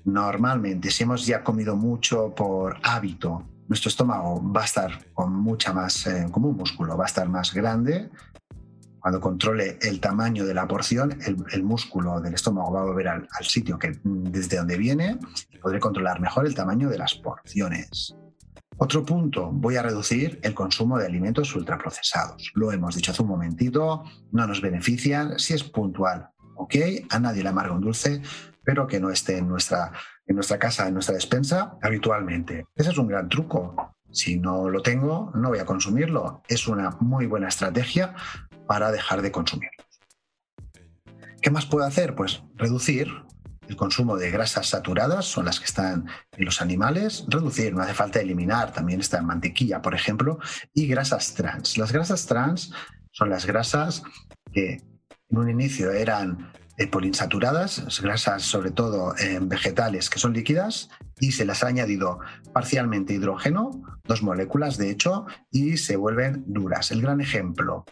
Normalmente, 0.05 0.91
si 0.91 1.05
hemos 1.05 1.25
ya 1.25 1.43
comido 1.43 1.75
mucho 1.75 2.35
por 2.35 2.77
hábito, 2.83 3.49
nuestro 3.69 3.89
estómago 3.89 4.43
va 4.53 4.61
a 4.61 4.65
estar 4.67 5.13
con 5.15 5.35
mucha 5.35 5.73
más, 5.73 6.07
eh, 6.07 6.27
como 6.31 6.49
un 6.49 6.59
músculo, 6.59 6.99
va 6.99 7.05
a 7.05 7.07
estar 7.07 7.31
más 7.31 7.55
grande. 7.55 8.11
Cuando 9.01 9.23
controle 9.23 9.79
el 9.81 10.01
tamaño 10.01 10.45
de 10.45 10.53
la 10.53 10.69
porción, 10.69 11.19
el, 11.25 11.63
músculo 11.63 12.21
del 12.21 12.35
estómago 12.35 12.73
va 12.73 12.83
a 12.83 12.85
volver 12.85 13.09
al, 13.09 13.29
al 13.33 13.45
sitio 13.47 13.79
que, 13.79 13.99
desde 14.05 14.59
donde 14.59 14.77
viene 14.77 15.19
y 15.51 15.57
podré 15.57 15.81
controlar 15.81 16.21
mejor 16.21 16.45
el 16.45 16.55
tamaño 16.55 16.91
de 16.91 16.99
las 16.99 17.15
porciones. 17.15 18.15
Otro 18.79 19.05
punto, 19.05 19.51
voy 19.53 19.77
a 19.77 19.83
reducir 19.83 20.41
el 20.43 20.55
consumo 20.55 20.99
de 20.99 21.07
alimentos 21.07 21.55
ultraprocesados. 21.55 22.51
Lo 22.55 22.73
hemos 22.73 22.97
dicho 22.97 23.13
hace 23.13 23.23
un 23.23 23.29
momentito, 23.29 24.03
no 24.33 24.47
nos 24.47 24.61
benefician 24.61 25.39
si 25.39 25.55
es 25.55 25.63
puntual. 25.63 26.31
¿Ok? 26.57 26.75
A 27.11 27.19
nadie 27.19 27.43
le 27.43 27.49
amarga 27.49 27.75
un 27.75 27.81
dulce, 27.81 28.23
pero 28.65 28.87
que 28.87 29.01
no 29.01 29.11
esté 29.11 29.39
en 29.39 29.49
nuestra, 29.49 29.93
en 30.27 30.37
nuestra 30.37 30.59
casa, 30.59 30.87
en 30.89 30.95
nuestra 30.95 31.15
despensa 31.15 31.77
habitualmente. 31.83 32.67
Ese 32.75 32.91
es 32.91 32.99
un 32.99 33.09
gran 33.09 33.29
truco. 33.29 33.95
Si 34.11 34.39
no 34.39 34.69
lo 34.69 34.83
tengo, 34.83 35.33
no 35.35 35.49
voy 35.49 35.59
a 35.59 35.65
consumirlo. 35.65 36.43
Es 36.49 36.69
una 36.69 36.97
muy 37.01 37.27
buena 37.27 37.49
estrategia 37.49 38.15
para 38.67 38.91
dejar 38.93 39.23
de 39.23 39.33
consumirlo. 39.33 39.85
¿Qué 41.41 41.51
más 41.51 41.67
puedo 41.67 41.85
hacer? 41.85 42.15
Pues 42.15 42.43
reducir 42.55 43.09
el 43.73 43.77
consumo 43.77 44.19
de 44.19 44.31
grasas 44.31 44.69
saturadas, 44.69 45.25
son 45.25 45.47
las 45.47 45.59
que 45.59 45.65
están 45.65 46.07
en 46.37 46.45
los 46.45 46.61
animales, 46.61 47.25
reducir, 47.27 47.75
no 47.75 47.83
hace 47.83 47.95
falta 47.95 48.21
eliminar, 48.21 48.73
también 48.73 49.01
está 49.01 49.19
en 49.19 49.27
mantequilla, 49.27 49.81
por 49.81 49.95
ejemplo, 49.95 50.39
y 50.75 50.87
grasas 50.87 51.35
trans. 51.35 51.79
Las 51.79 51.91
grasas 51.91 52.27
trans 52.27 52.73
son 53.13 53.31
las 53.31 53.47
grasas 53.47 54.03
que 54.53 54.83
en 55.31 55.39
un 55.39 55.49
inicio 55.49 55.91
eran 55.91 56.53
eh, 56.77 56.87
poliinsaturadas, 56.87 58.01
grasas 58.03 58.43
sobre 58.43 58.71
todo 58.71 59.15
en 59.19 59.49
vegetales 59.49 60.11
que 60.11 60.19
son 60.19 60.35
líquidas, 60.35 60.91
y 61.19 61.33
se 61.33 61.47
las 61.47 61.65
ha 61.65 61.69
añadido 61.69 62.19
parcialmente 62.53 63.15
hidrógeno, 63.15 63.71
dos 64.05 64.23
moléculas 64.23 64.77
de 64.77 64.91
hecho, 64.91 65.25
y 65.51 65.79
se 65.79 65.97
vuelven 65.97 66.45
duras. 66.47 66.91
El 66.91 67.01
gran 67.01 67.23
ejemplo, 67.23 67.87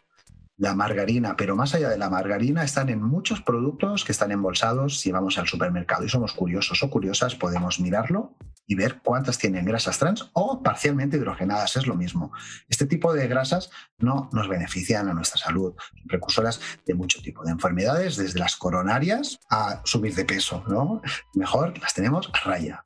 la 0.60 0.74
margarina, 0.74 1.36
pero 1.38 1.56
más 1.56 1.74
allá 1.74 1.88
de 1.88 1.96
la 1.96 2.10
margarina 2.10 2.62
están 2.62 2.90
en 2.90 3.02
muchos 3.02 3.40
productos 3.40 4.04
que 4.04 4.12
están 4.12 4.30
embolsados 4.30 5.00
si 5.00 5.10
vamos 5.10 5.38
al 5.38 5.48
supermercado 5.48 6.04
y 6.04 6.10
somos 6.10 6.34
curiosos 6.34 6.82
o 6.82 6.90
curiosas, 6.90 7.34
podemos 7.34 7.80
mirarlo 7.80 8.36
y 8.66 8.74
ver 8.74 9.00
cuántas 9.02 9.38
tienen 9.38 9.64
grasas 9.64 9.98
trans 9.98 10.30
o 10.34 10.62
parcialmente 10.62 11.16
hidrogenadas, 11.16 11.76
es 11.78 11.86
lo 11.86 11.96
mismo. 11.96 12.30
Este 12.68 12.86
tipo 12.86 13.14
de 13.14 13.26
grasas 13.26 13.70
no 13.98 14.28
nos 14.34 14.48
benefician 14.48 15.08
a 15.08 15.14
nuestra 15.14 15.38
salud, 15.38 15.74
son 15.78 16.06
precursoras 16.06 16.60
de 16.84 16.92
mucho 16.92 17.22
tipo 17.22 17.42
de 17.42 17.52
enfermedades, 17.52 18.18
desde 18.18 18.38
las 18.38 18.56
coronarias 18.56 19.40
a 19.48 19.80
subir 19.86 20.14
de 20.14 20.26
peso, 20.26 20.62
¿no? 20.68 21.00
Mejor 21.32 21.78
las 21.78 21.94
tenemos 21.94 22.30
a 22.34 22.46
raya. 22.46 22.84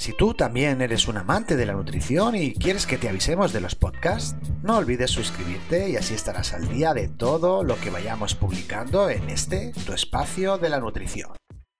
Si 0.00 0.14
tú 0.14 0.32
también 0.32 0.80
eres 0.80 1.08
un 1.08 1.18
amante 1.18 1.56
de 1.56 1.66
la 1.66 1.74
nutrición 1.74 2.34
y 2.34 2.54
quieres 2.54 2.86
que 2.86 2.96
te 2.96 3.10
avisemos 3.10 3.52
de 3.52 3.60
los 3.60 3.74
podcasts, 3.74 4.34
no 4.62 4.78
olvides 4.78 5.10
suscribirte 5.10 5.90
y 5.90 5.96
así 5.96 6.14
estarás 6.14 6.54
al 6.54 6.66
día 6.70 6.94
de 6.94 7.08
todo 7.08 7.62
lo 7.64 7.78
que 7.78 7.90
vayamos 7.90 8.34
publicando 8.34 9.10
en 9.10 9.28
este, 9.28 9.72
tu 9.84 9.92
espacio 9.92 10.56
de 10.56 10.70
la 10.70 10.80
nutrición. 10.80 11.32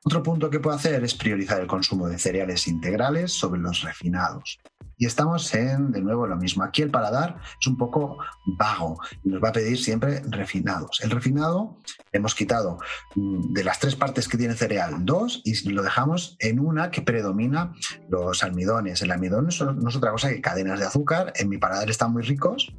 Otro 0.05 0.23
punto 0.23 0.51
que 0.51 0.61
puedo 0.61 0.77
hacer 0.77 1.03
es 1.03 1.15
priorizar 1.15 1.63
el 1.63 1.67
consumo 1.67 2.09
de 2.09 2.19
cereales 2.19 2.69
integrales 2.69 3.33
sobre 3.33 3.63
los 3.63 3.81
refinados. 3.81 4.59
Y 5.01 5.07
estamos 5.07 5.55
en, 5.55 5.93
de 5.93 6.03
nuevo, 6.03 6.27
lo 6.27 6.37
mismo. 6.37 6.63
Aquí 6.63 6.83
el 6.83 6.91
paladar 6.91 7.39
es 7.59 7.67
un 7.67 7.79
poco 7.79 8.19
vago 8.45 9.01
y 9.25 9.31
nos 9.31 9.43
va 9.43 9.49
a 9.49 9.53
pedir 9.53 9.79
siempre 9.79 10.21
refinados. 10.29 11.01
El 11.01 11.11
refinado 11.11 11.79
hemos 12.13 12.35
quitado 12.35 12.77
mm, 13.15 13.55
de 13.55 13.65
las 13.65 13.79
tres 13.79 13.97
partes 13.97 14.29
que 14.29 14.37
tiene 14.37 14.53
cereal 14.53 15.07
dos 15.07 15.41
y 15.43 15.71
lo 15.71 15.83
dejamos 15.83 16.37
en 16.39 16.61
una 16.61 16.91
que 16.91 17.01
predomina 17.01 17.73
los 18.11 18.43
almidones. 18.43 19.01
El 19.01 19.11
almidón 19.11 19.45
no 19.45 19.89
es 19.89 19.97
otra 19.97 20.11
cosa 20.11 20.29
que 20.29 20.43
cadenas 20.43 20.79
de 20.79 20.85
azúcar. 20.85 21.33
En 21.37 21.49
mi 21.49 21.57
paladar 21.57 21.89
están 21.89 22.13
muy 22.13 22.23
ricos, 22.23 22.71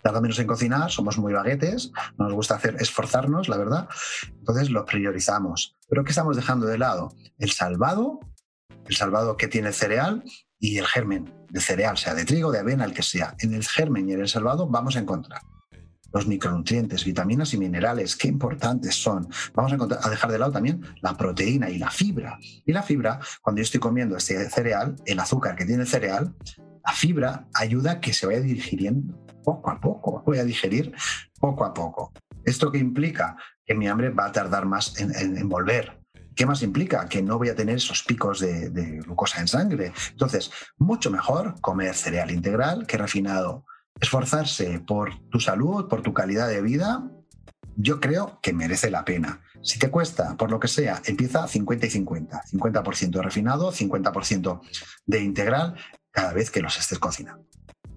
tarda 0.00 0.22
menos 0.22 0.38
en 0.38 0.46
cocinar, 0.46 0.90
somos 0.90 1.18
muy 1.18 1.34
baguetes, 1.34 1.92
no 2.16 2.24
nos 2.24 2.32
gusta 2.32 2.54
hacer 2.54 2.76
esforzarnos, 2.80 3.50
la 3.50 3.58
verdad. 3.58 3.86
Entonces 4.30 4.70
lo 4.70 4.86
priorizamos. 4.86 5.76
Pero 5.90 6.04
¿qué 6.04 6.10
estamos 6.12 6.36
dejando 6.36 6.64
de 6.64 6.78
lado? 6.78 7.12
El 7.36 7.50
salvado, 7.50 8.20
el 8.86 8.96
salvado 8.96 9.36
que 9.36 9.48
tiene 9.48 9.72
cereal 9.72 10.24
y 10.64 10.78
el 10.78 10.86
germen 10.86 11.32
de 11.50 11.60
cereal, 11.60 11.98
sea 11.98 12.14
de 12.14 12.24
trigo, 12.24 12.50
de 12.50 12.60
avena, 12.60 12.84
el 12.84 12.94
que 12.94 13.02
sea. 13.02 13.34
En 13.38 13.52
el 13.52 13.64
germen 13.64 14.08
y 14.08 14.12
en 14.12 14.20
el 14.20 14.28
salvado 14.28 14.66
vamos 14.66 14.96
a 14.96 15.00
encontrar 15.00 15.42
los 16.12 16.26
micronutrientes, 16.28 17.04
vitaminas 17.04 17.52
y 17.54 17.58
minerales, 17.58 18.14
qué 18.14 18.28
importantes 18.28 18.94
son. 18.94 19.28
Vamos 19.52 19.72
a, 19.72 20.06
a, 20.06 20.10
dejar 20.10 20.30
de 20.30 20.38
lado 20.38 20.52
también 20.52 20.80
la 21.02 21.16
proteína 21.16 21.68
y 21.68 21.78
la 21.78 21.90
fibra. 21.90 22.38
Y 22.64 22.72
la 22.72 22.84
fibra, 22.84 23.18
cuando 23.42 23.58
yo 23.58 23.64
estoy 23.64 23.80
comiendo 23.80 24.16
este 24.16 24.48
cereal, 24.48 24.94
el 25.06 25.18
azúcar 25.18 25.56
que 25.56 25.64
tiene 25.64 25.82
el 25.82 25.88
cereal, 25.88 26.32
la 26.86 26.92
fibra 26.92 27.48
ayuda 27.52 27.92
a 27.92 28.00
que 28.00 28.12
se 28.12 28.26
vaya 28.26 28.40
digiriendo 28.40 29.26
poco 29.42 29.70
a 29.70 29.80
poco, 29.80 30.22
voy 30.24 30.38
a 30.38 30.44
digerir 30.44 30.94
poco 31.40 31.64
a 31.64 31.74
poco. 31.74 32.12
¿Esto 32.44 32.70
qué 32.70 32.78
implica? 32.78 33.36
Que 33.66 33.74
mi 33.74 33.88
hambre 33.88 34.10
va 34.10 34.26
a 34.26 34.32
tardar 34.32 34.66
más 34.66 34.98
en, 35.00 35.48
volver. 35.48 36.03
¿Qué 36.34 36.46
más 36.46 36.62
implica? 36.62 37.06
Que 37.08 37.22
no 37.22 37.38
voy 37.38 37.48
a 37.48 37.54
tener 37.54 37.76
esos 37.76 38.02
picos 38.02 38.40
de, 38.40 38.70
de, 38.70 39.00
glucosa 39.00 39.40
en 39.40 39.48
sangre. 39.48 39.92
Entonces, 40.10 40.50
mucho 40.78 41.10
mejor 41.10 41.60
comer 41.60 41.94
cereal 41.94 42.30
integral 42.30 42.86
que 42.86 42.98
refinado. 42.98 43.64
Esforzarse 44.00 44.80
por 44.80 45.28
tu 45.30 45.38
salud, 45.38 45.86
por 45.88 46.02
tu 46.02 46.12
calidad 46.12 46.48
de 46.48 46.60
vida, 46.60 47.08
yo 47.76 48.00
creo 48.00 48.38
que 48.42 48.52
merece 48.52 48.90
la 48.90 49.04
pena. 49.04 49.40
Si 49.62 49.78
te 49.78 49.90
cuesta, 49.90 50.36
por 50.36 50.50
lo 50.50 50.60
que 50.60 50.68
sea, 50.68 51.00
empieza 51.06 51.46
50 51.46 51.86
y 51.86 51.90
50. 51.90 52.42
50% 52.52 53.10
de 53.10 53.22
refinado, 53.22 53.72
50% 53.72 54.60
de 55.06 55.20
integral 55.22 55.74
cada 56.10 56.32
vez 56.32 56.50
que 56.50 56.60
los 56.60 56.78
estés 56.78 56.98
cocinando. 56.98 57.46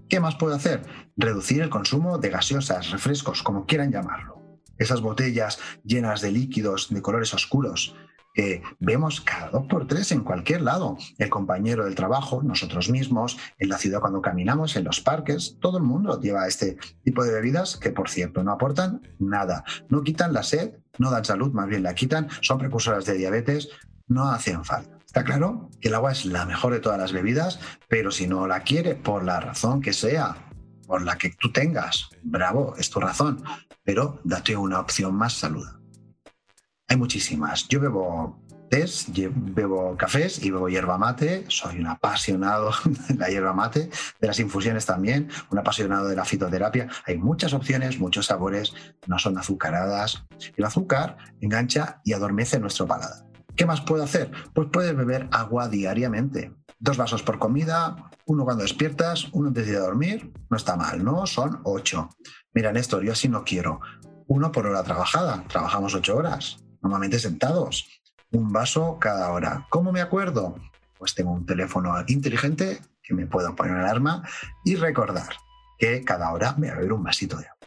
¿Qué 0.10 0.20
más 0.20 0.36
puedo 0.36 0.56
hacer? 0.56 0.82
Reducir 1.17 1.62
el 1.62 1.70
consumo 1.70 2.17
de 2.17 2.29
gaseosas, 2.29 2.91
refrescos, 2.91 3.44
como 3.44 3.65
quieran 3.65 3.91
llamarlo. 3.91 4.62
Esas 4.77 5.01
botellas 5.01 5.60
llenas 5.84 6.22
de 6.22 6.32
líquidos 6.32 6.89
de 6.89 7.01
colores 7.01 7.34
oscuros 7.34 7.96
que 8.38 8.62
vemos 8.79 9.20
cada 9.20 9.50
dos 9.50 9.65
por 9.65 9.88
tres 9.88 10.12
en 10.12 10.24
cualquier 10.24 10.62
lado. 10.62 10.96
El 11.17 11.32
compañero 11.32 11.86
del 11.86 11.96
trabajo, 11.96 12.44
nosotros 12.44 12.88
mismos, 12.91 13.36
en 13.58 13.67
la 13.67 13.79
ciudad 13.79 14.00
cuando 14.00 14.22
caminamos, 14.22 14.75
en 14.75 14.84
los 14.84 15.01
parques, 15.01 15.58
todo 15.60 15.79
el 15.79 15.84
mundo 15.84 16.22
lleva 16.22 16.46
este 16.46 16.77
tipo 17.03 17.24
de 17.24 17.34
bebidas 17.34 17.77
que, 17.77 17.89
por 17.89 18.12
cierto, 18.12 18.44
no 18.44 18.51
aportan 18.51 19.01
nada. 19.17 19.63
No 19.89 20.04
quitan 20.04 20.34
la 20.34 20.43
sed, 20.43 20.76
no 21.00 21.10
dan 21.10 21.26
salud, 21.26 21.52
más 21.52 21.67
bien 21.67 21.82
la 21.82 21.95
quitan, 21.95 22.28
son 22.41 22.60
precursoras 22.60 23.06
de 23.06 23.15
diabetes, 23.15 23.69
no 24.08 24.30
hacen 24.30 24.63
falta. 24.63 25.00
Está 25.04 25.23
claro 25.23 25.71
que 25.82 25.88
el 25.88 25.95
agua 25.95 26.12
es 26.12 26.26
la 26.26 26.45
mejor 26.45 26.73
de 26.73 26.80
todas 26.80 27.00
las 27.00 27.13
bebidas, 27.13 27.60
pero 27.89 28.12
si 28.12 28.28
no 28.28 28.45
la 28.45 28.60
quiere, 28.60 28.93
por 28.93 29.23
la 29.23 29.39
razón 29.39 29.82
que 29.82 29.93
sea, 29.93 30.52
por 30.86 31.02
la 31.02 31.17
que 31.17 31.32
tú 31.39 31.52
tengas, 31.52 32.10
bravo, 32.21 32.76
es 32.78 32.91
tu 32.91 33.00
razón, 33.00 33.43
pero 33.84 34.21
date 34.23 34.56
una 34.56 34.80
opción 34.80 35.15
más 35.15 35.34
saludable. 35.34 35.76
Hay 36.89 36.97
muchísimas. 36.97 37.67
Yo 37.67 37.82
bebo 37.82 38.39
tés, 38.69 39.08
bebo 39.36 39.95
cafés 39.97 40.43
y 40.43 40.52
bebo 40.52 40.69
hierba 40.69 40.97
mate. 40.97 41.45
Soy 41.50 41.80
un 41.80 41.88
apasionado 41.88 42.71
de 43.10 43.15
la 43.15 43.30
hierba 43.30 43.54
mate, 43.54 43.89
de 44.19 44.28
las 44.28 44.39
infusiones 44.39 44.86
también, 44.86 45.30
un 45.50 45.60
apasionado 45.60 46.08
de 46.08 46.15
la 46.15 46.26
fitoterapia. 46.26 46.88
Hay 47.06 47.17
muchas 47.17 47.54
opciones, 47.54 48.00
muchos 48.00 48.28
sabores, 48.28 48.73
no 49.06 49.19
son 49.19 49.38
azucaradas. 49.38 50.23
El 50.56 50.65
azúcar 50.65 51.17
engancha 51.41 52.02
y 52.04 52.13
adormece 52.13 52.60
nuestro 52.60 52.88
paladar. 52.88 53.26
¿Qué 53.56 53.65
más 53.65 53.82
puedo 53.82 54.04
hacer? 54.04 54.32
Pues 54.54 54.69
puedes 54.71 54.95
beber 54.95 55.28
agua 55.32 55.67
diariamente. 55.67 56.54
Dos 56.80 56.95
vasos 56.95 57.23
por 57.23 57.39
comida, 57.39 58.12
uno 58.28 58.45
cuando 58.45 58.63
despiertas, 58.63 59.30
uno 59.34 59.47
antes 59.47 59.65
de 59.65 59.78
dormir. 59.78 60.32
No 60.50 60.56
está 60.56 60.76
mal, 60.76 61.04
¿no? 61.04 61.26
Son 61.26 61.60
ocho. 61.63 62.10
Mira, 62.54 62.71
Néstor, 62.71 63.04
yo 63.04 63.13
así 63.13 63.28
no 63.28 63.43
quiero. 63.43 63.82
Uno 64.28 64.52
por 64.52 64.67
hora 64.67 64.84
trabajada. 64.84 65.43
Trabajamos 65.47 65.95
ocho 65.95 66.17
horas, 66.17 66.63
normalmente 66.81 67.19
sentados. 67.19 67.87
Un 68.31 68.51
vaso 68.51 68.97
cada 68.99 69.31
hora. 69.31 69.65
¿Cómo 69.69 69.91
me 69.91 70.01
acuerdo? 70.01 70.55
Pues 70.97 71.15
tengo 71.15 71.31
un 71.31 71.45
teléfono 71.45 71.93
inteligente 72.07 72.81
que 73.01 73.13
me 73.13 73.25
puedo 73.25 73.55
poner 73.55 73.75
alarma 73.75 74.23
y 74.65 74.75
recordar 74.75 75.35
que 75.77 76.03
cada 76.03 76.31
hora 76.31 76.53
me 76.57 76.67
voy 76.67 76.69
a 76.69 76.75
beber 76.75 76.93
un 76.93 77.03
vasito 77.03 77.37
de 77.37 77.45
agua. 77.45 77.57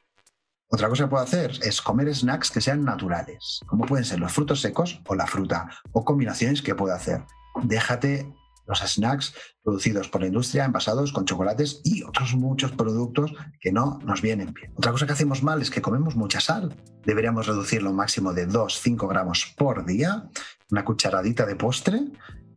Otra 0.69 0.89
cosa 0.89 1.05
que 1.05 1.11
puedo 1.11 1.23
hacer 1.23 1.59
es 1.63 1.83
comer 1.83 2.15
snacks 2.15 2.51
que 2.51 2.61
sean 2.61 2.85
naturales, 2.85 3.61
como 3.67 3.87
pueden 3.87 4.05
ser 4.05 4.21
los 4.21 4.33
frutos 4.33 4.61
secos 4.61 5.01
o 5.07 5.15
la 5.17 5.27
fruta, 5.27 5.69
o 5.93 6.05
combinaciones 6.05 6.63
que 6.63 6.77
puedo 6.77 6.95
hacer. 6.95 7.25
Déjate 7.63 8.33
los 8.71 8.81
snacks 8.81 9.35
producidos 9.63 10.09
por 10.09 10.23
la 10.23 10.29
industria, 10.29 10.65
envasados 10.65 11.13
con 11.13 11.27
chocolates 11.27 11.81
y 11.85 12.03
otros 12.05 12.35
muchos 12.35 12.73
productos 12.73 13.33
que 13.61 13.73
no 13.73 13.99
nos 14.05 14.23
vienen 14.23 14.55
bien. 14.55 14.73
Otra 14.77 14.93
cosa 14.93 15.07
que 15.07 15.13
hacemos 15.13 15.43
mal 15.43 15.61
es 15.61 15.71
que 15.71 15.83
comemos 15.83 16.17
mucha 16.17 16.41
sal. 16.41 16.75
Deberíamos 17.05 17.47
reducirlo 17.47 17.91
un 17.91 17.97
máximo 17.97 18.33
de 18.33 18.49
2-5 18.49 19.09
gramos 19.09 19.53
por 19.57 19.85
día. 19.85 20.31
Una 20.71 20.85
cucharadita 20.85 21.45
de 21.45 21.57
postre 21.57 22.01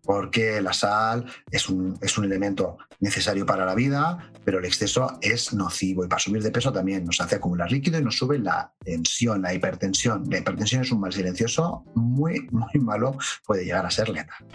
porque 0.04 0.62
la 0.62 0.74
sal 0.74 1.26
es 1.50 1.70
un, 1.70 1.98
es 2.02 2.18
un, 2.18 2.26
elemento 2.26 2.78
necesario 3.00 3.46
para 3.46 3.66
la 3.66 3.74
vida, 3.74 4.32
pero 4.44 4.60
el 4.60 4.66
exceso 4.66 5.18
es 5.22 5.54
nocivo 5.54 6.04
y 6.04 6.10
para 6.10 6.20
subir 6.20 6.44
de 6.44 6.52
peso 6.52 6.74
también 6.74 7.06
nos 7.06 7.22
hace 7.22 7.36
acumular 7.36 7.72
líquido 7.72 8.00
y 8.00 8.04
nos 8.04 8.18
sube 8.18 8.38
la 8.38 8.74
tensión, 8.84 9.42
la 9.42 9.54
hipertensión. 9.54 10.26
La 10.30 10.40
hipertensión 10.40 10.82
es 10.82 10.92
un 10.92 11.00
mal 11.00 11.14
silencioso 11.14 11.86
muy, 11.96 12.48
muy 12.52 12.82
malo, 12.82 13.18
puede 13.46 13.64
llegar 13.64 13.86
a 13.86 13.92
ser 13.92 14.10
letal. 14.10 14.46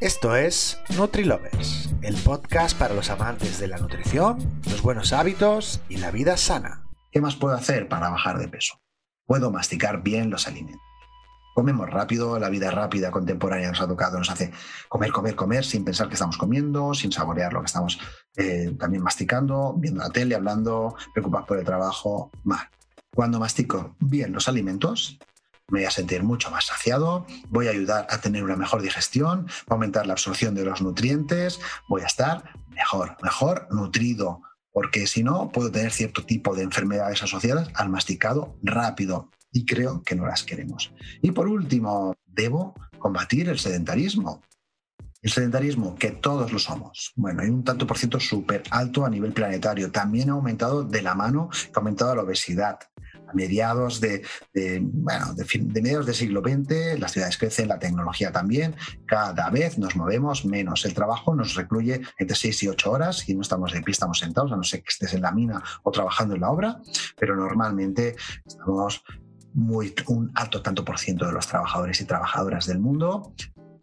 Esto 0.00 0.36
es 0.36 0.78
NutriLovers, 0.96 1.90
el 2.02 2.16
podcast 2.16 2.78
para 2.78 2.94
los 2.94 3.10
amantes 3.10 3.58
de 3.58 3.68
la 3.68 3.78
nutrición, 3.78 4.60
los 4.70 4.82
buenos 4.82 5.12
hábitos 5.12 5.80
y 5.88 5.98
la 5.98 6.10
vida 6.10 6.36
sana. 6.36 6.84
¿Qué 7.12 7.20
más 7.20 7.36
puedo 7.36 7.54
hacer 7.54 7.88
para 7.88 8.10
bajar 8.10 8.38
de 8.38 8.48
peso? 8.48 8.80
Puedo 9.26 9.50
masticar 9.50 10.02
bien 10.02 10.30
los 10.30 10.46
alimentos 10.46 10.84
comemos 11.54 11.88
rápido, 11.88 12.38
la 12.38 12.50
vida 12.50 12.70
rápida 12.70 13.10
contemporánea 13.12 13.68
nos 13.68 13.80
ha 13.80 13.86
tocado, 13.86 14.18
nos 14.18 14.28
hace 14.28 14.50
comer, 14.88 15.12
comer, 15.12 15.36
comer 15.36 15.64
sin 15.64 15.84
pensar 15.84 16.08
que 16.08 16.14
estamos 16.14 16.36
comiendo, 16.36 16.92
sin 16.94 17.12
saborear 17.12 17.52
lo 17.52 17.60
que 17.60 17.66
estamos 17.66 17.98
eh, 18.36 18.74
también 18.78 19.02
masticando, 19.02 19.72
viendo 19.78 20.02
la 20.02 20.10
tele, 20.10 20.34
hablando, 20.34 20.96
preocupados 21.12 21.46
por 21.46 21.58
el 21.58 21.64
trabajo, 21.64 22.30
mal. 22.42 22.68
Cuando 23.14 23.38
mastico 23.38 23.94
bien 24.00 24.32
los 24.32 24.48
alimentos, 24.48 25.18
me 25.70 25.80
voy 25.80 25.86
a 25.86 25.90
sentir 25.90 26.22
mucho 26.22 26.50
más 26.50 26.66
saciado, 26.66 27.26
voy 27.48 27.68
a 27.68 27.70
ayudar 27.70 28.06
a 28.10 28.20
tener 28.20 28.44
una 28.44 28.56
mejor 28.56 28.82
digestión, 28.82 29.46
va 29.46 29.70
a 29.70 29.74
aumentar 29.74 30.06
la 30.06 30.12
absorción 30.12 30.54
de 30.54 30.64
los 30.64 30.82
nutrientes, 30.82 31.60
voy 31.88 32.02
a 32.02 32.06
estar 32.06 32.52
mejor, 32.70 33.16
mejor 33.22 33.66
nutrido, 33.70 34.42
porque 34.72 35.06
si 35.06 35.22
no 35.22 35.50
puedo 35.50 35.70
tener 35.70 35.92
cierto 35.92 36.24
tipo 36.24 36.54
de 36.54 36.62
enfermedades 36.62 37.22
asociadas 37.22 37.70
al 37.74 37.88
masticado 37.88 38.58
rápido 38.62 39.30
y 39.52 39.64
creo 39.64 40.02
que 40.02 40.16
no 40.16 40.26
las 40.26 40.42
queremos. 40.42 40.92
Y 41.22 41.30
por 41.30 41.46
último, 41.46 42.14
debo 42.26 42.74
combatir 42.98 43.48
el 43.48 43.58
sedentarismo. 43.58 44.42
El 45.22 45.30
sedentarismo, 45.30 45.94
que 45.94 46.10
todos 46.10 46.52
lo 46.52 46.58
somos. 46.58 47.12
Bueno, 47.16 47.42
hay 47.42 47.48
un 47.48 47.64
tanto 47.64 47.86
por 47.86 47.96
ciento 47.96 48.20
súper 48.20 48.62
alto 48.70 49.06
a 49.06 49.10
nivel 49.10 49.32
planetario. 49.32 49.90
También 49.90 50.28
ha 50.28 50.32
aumentado 50.32 50.82
de 50.82 51.00
la 51.00 51.14
mano, 51.14 51.48
ha 51.72 51.78
aumentado 51.78 52.14
la 52.14 52.22
obesidad. 52.22 52.80
Mediados 53.34 54.00
de, 54.00 54.22
bueno, 54.80 55.34
de, 55.34 55.80
mediados 55.82 56.06
del 56.06 56.14
siglo 56.14 56.40
XX, 56.40 56.98
las 56.98 57.12
ciudades 57.12 57.36
crecen, 57.38 57.68
la 57.68 57.78
tecnología 57.78 58.32
también. 58.32 58.74
Cada 59.06 59.50
vez 59.50 59.78
nos 59.78 59.96
movemos 59.96 60.44
menos. 60.44 60.84
El 60.84 60.94
trabajo 60.94 61.34
nos 61.34 61.54
recluye 61.54 62.00
entre 62.18 62.36
6 62.36 62.62
y 62.62 62.68
8 62.68 62.90
horas 62.90 63.28
y 63.28 63.34
no 63.34 63.42
estamos 63.42 63.72
de 63.72 63.82
pie, 63.82 63.92
estamos 63.92 64.18
sentados, 64.18 64.52
a 64.52 64.56
no 64.56 64.62
ser 64.62 64.82
que 64.82 64.90
estés 64.90 65.14
en 65.14 65.22
la 65.22 65.32
mina 65.32 65.62
o 65.82 65.90
trabajando 65.90 66.34
en 66.34 66.40
la 66.40 66.50
obra, 66.50 66.80
pero 67.18 67.36
normalmente 67.36 68.16
estamos 68.46 69.02
muy, 69.52 69.94
un 70.08 70.32
alto 70.34 70.62
tanto 70.62 70.84
por 70.84 70.98
ciento 70.98 71.26
de 71.26 71.32
los 71.32 71.46
trabajadores 71.46 72.00
y 72.00 72.04
trabajadoras 72.04 72.66
del 72.66 72.80
mundo 72.80 73.34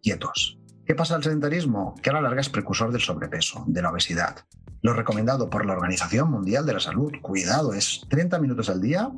quietos. 0.02 0.58
¿Qué 0.86 0.96
pasa 0.96 1.16
al 1.16 1.24
sedentarismo? 1.24 1.96
Que 2.02 2.10
a 2.10 2.14
la 2.14 2.22
larga 2.22 2.42
es 2.42 2.50
precursor 2.50 2.92
del 2.92 3.02
sobrepeso, 3.02 3.64
de 3.68 3.82
la 3.82 3.92
obesidad. 3.92 4.46
Lo 4.82 4.94
recomendado 4.94 5.50
por 5.50 5.66
la 5.66 5.74
Organización 5.74 6.32
Mundial 6.32 6.66
de 6.66 6.74
la 6.74 6.80
Salud, 6.80 7.12
cuidado, 7.22 7.74
es 7.74 8.02
30 8.10 8.40
minutos 8.40 8.70
al 8.70 8.82
día, 8.82 9.12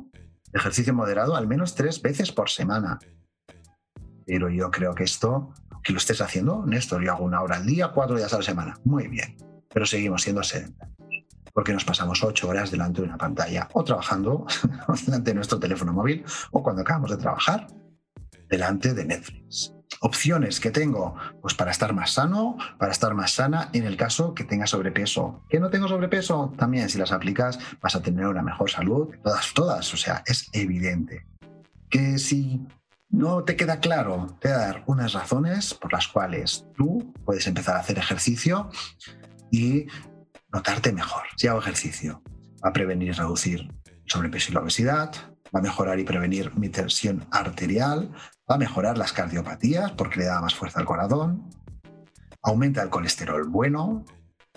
ejercicio 0.54 0.94
moderado 0.94 1.36
al 1.36 1.46
menos 1.46 1.74
tres 1.74 2.00
veces 2.00 2.32
por 2.32 2.48
semana. 2.48 2.98
Pero 4.26 4.48
yo 4.48 4.70
creo 4.70 4.94
que 4.94 5.04
esto, 5.04 5.52
que 5.82 5.92
lo 5.92 5.98
estés 5.98 6.20
haciendo, 6.20 6.64
Néstor, 6.64 7.04
yo 7.04 7.12
hago 7.12 7.24
una 7.24 7.42
hora 7.42 7.56
al 7.56 7.66
día, 7.66 7.88
cuatro 7.88 8.16
días 8.16 8.32
a 8.32 8.38
la 8.38 8.42
semana. 8.42 8.78
Muy 8.84 9.08
bien. 9.08 9.36
Pero 9.72 9.84
seguimos 9.84 10.22
siendo 10.22 10.42
sedentarios. 10.42 10.96
Porque 11.52 11.72
nos 11.72 11.84
pasamos 11.84 12.22
ocho 12.24 12.48
horas 12.48 12.70
delante 12.70 13.00
de 13.00 13.08
una 13.08 13.18
pantalla 13.18 13.68
o 13.72 13.84
trabajando 13.84 14.46
delante 15.06 15.30
de 15.30 15.34
nuestro 15.34 15.58
teléfono 15.58 15.92
móvil 15.92 16.24
o 16.52 16.62
cuando 16.62 16.82
acabamos 16.82 17.10
de 17.10 17.16
trabajar 17.16 17.66
delante 18.48 18.94
de 18.94 19.04
Netflix. 19.04 19.74
Opciones 20.00 20.60
que 20.60 20.70
tengo, 20.70 21.16
pues 21.40 21.54
para 21.54 21.70
estar 21.70 21.92
más 21.92 22.12
sano, 22.12 22.56
para 22.78 22.92
estar 22.92 23.14
más 23.14 23.32
sana 23.32 23.70
en 23.72 23.84
el 23.84 23.96
caso 23.96 24.34
que 24.34 24.44
tenga 24.44 24.66
sobrepeso. 24.66 25.42
¿Que 25.48 25.60
no 25.60 25.70
tengo 25.70 25.88
sobrepeso? 25.88 26.52
También 26.56 26.88
si 26.88 26.98
las 26.98 27.12
aplicas 27.12 27.58
vas 27.80 27.96
a 27.96 28.02
tener 28.02 28.26
una 28.26 28.42
mejor 28.42 28.70
salud. 28.70 29.08
Todas, 29.22 29.52
todas, 29.54 29.94
o 29.94 29.96
sea, 29.96 30.22
es 30.26 30.48
evidente. 30.52 31.26
Que 31.88 32.18
si 32.18 32.66
no 33.10 33.44
te 33.44 33.56
queda 33.56 33.78
claro, 33.78 34.36
te 34.40 34.48
voy 34.48 34.56
dar 34.58 34.82
unas 34.86 35.12
razones 35.12 35.74
por 35.74 35.92
las 35.92 36.08
cuales 36.08 36.66
tú 36.76 37.12
puedes 37.24 37.46
empezar 37.46 37.76
a 37.76 37.80
hacer 37.80 37.98
ejercicio 37.98 38.70
y 39.50 39.86
notarte 40.52 40.92
mejor. 40.92 41.22
Si 41.36 41.46
hago 41.46 41.60
ejercicio, 41.60 42.22
va 42.64 42.70
a 42.70 42.72
prevenir 42.72 43.08
y 43.08 43.12
reducir 43.12 43.72
sobrepeso 44.06 44.50
y 44.50 44.54
la 44.54 44.60
obesidad, 44.60 45.33
va 45.54 45.60
a 45.60 45.62
mejorar 45.62 45.98
y 46.00 46.04
prevenir 46.04 46.54
mi 46.56 46.68
tensión 46.68 47.26
arterial, 47.30 48.10
va 48.50 48.56
a 48.56 48.58
mejorar 48.58 48.98
las 48.98 49.12
cardiopatías 49.12 49.92
porque 49.92 50.20
le 50.20 50.26
da 50.26 50.40
más 50.40 50.54
fuerza 50.54 50.80
al 50.80 50.86
corazón, 50.86 51.48
aumenta 52.42 52.82
el 52.82 52.90
colesterol 52.90 53.48
bueno, 53.48 54.04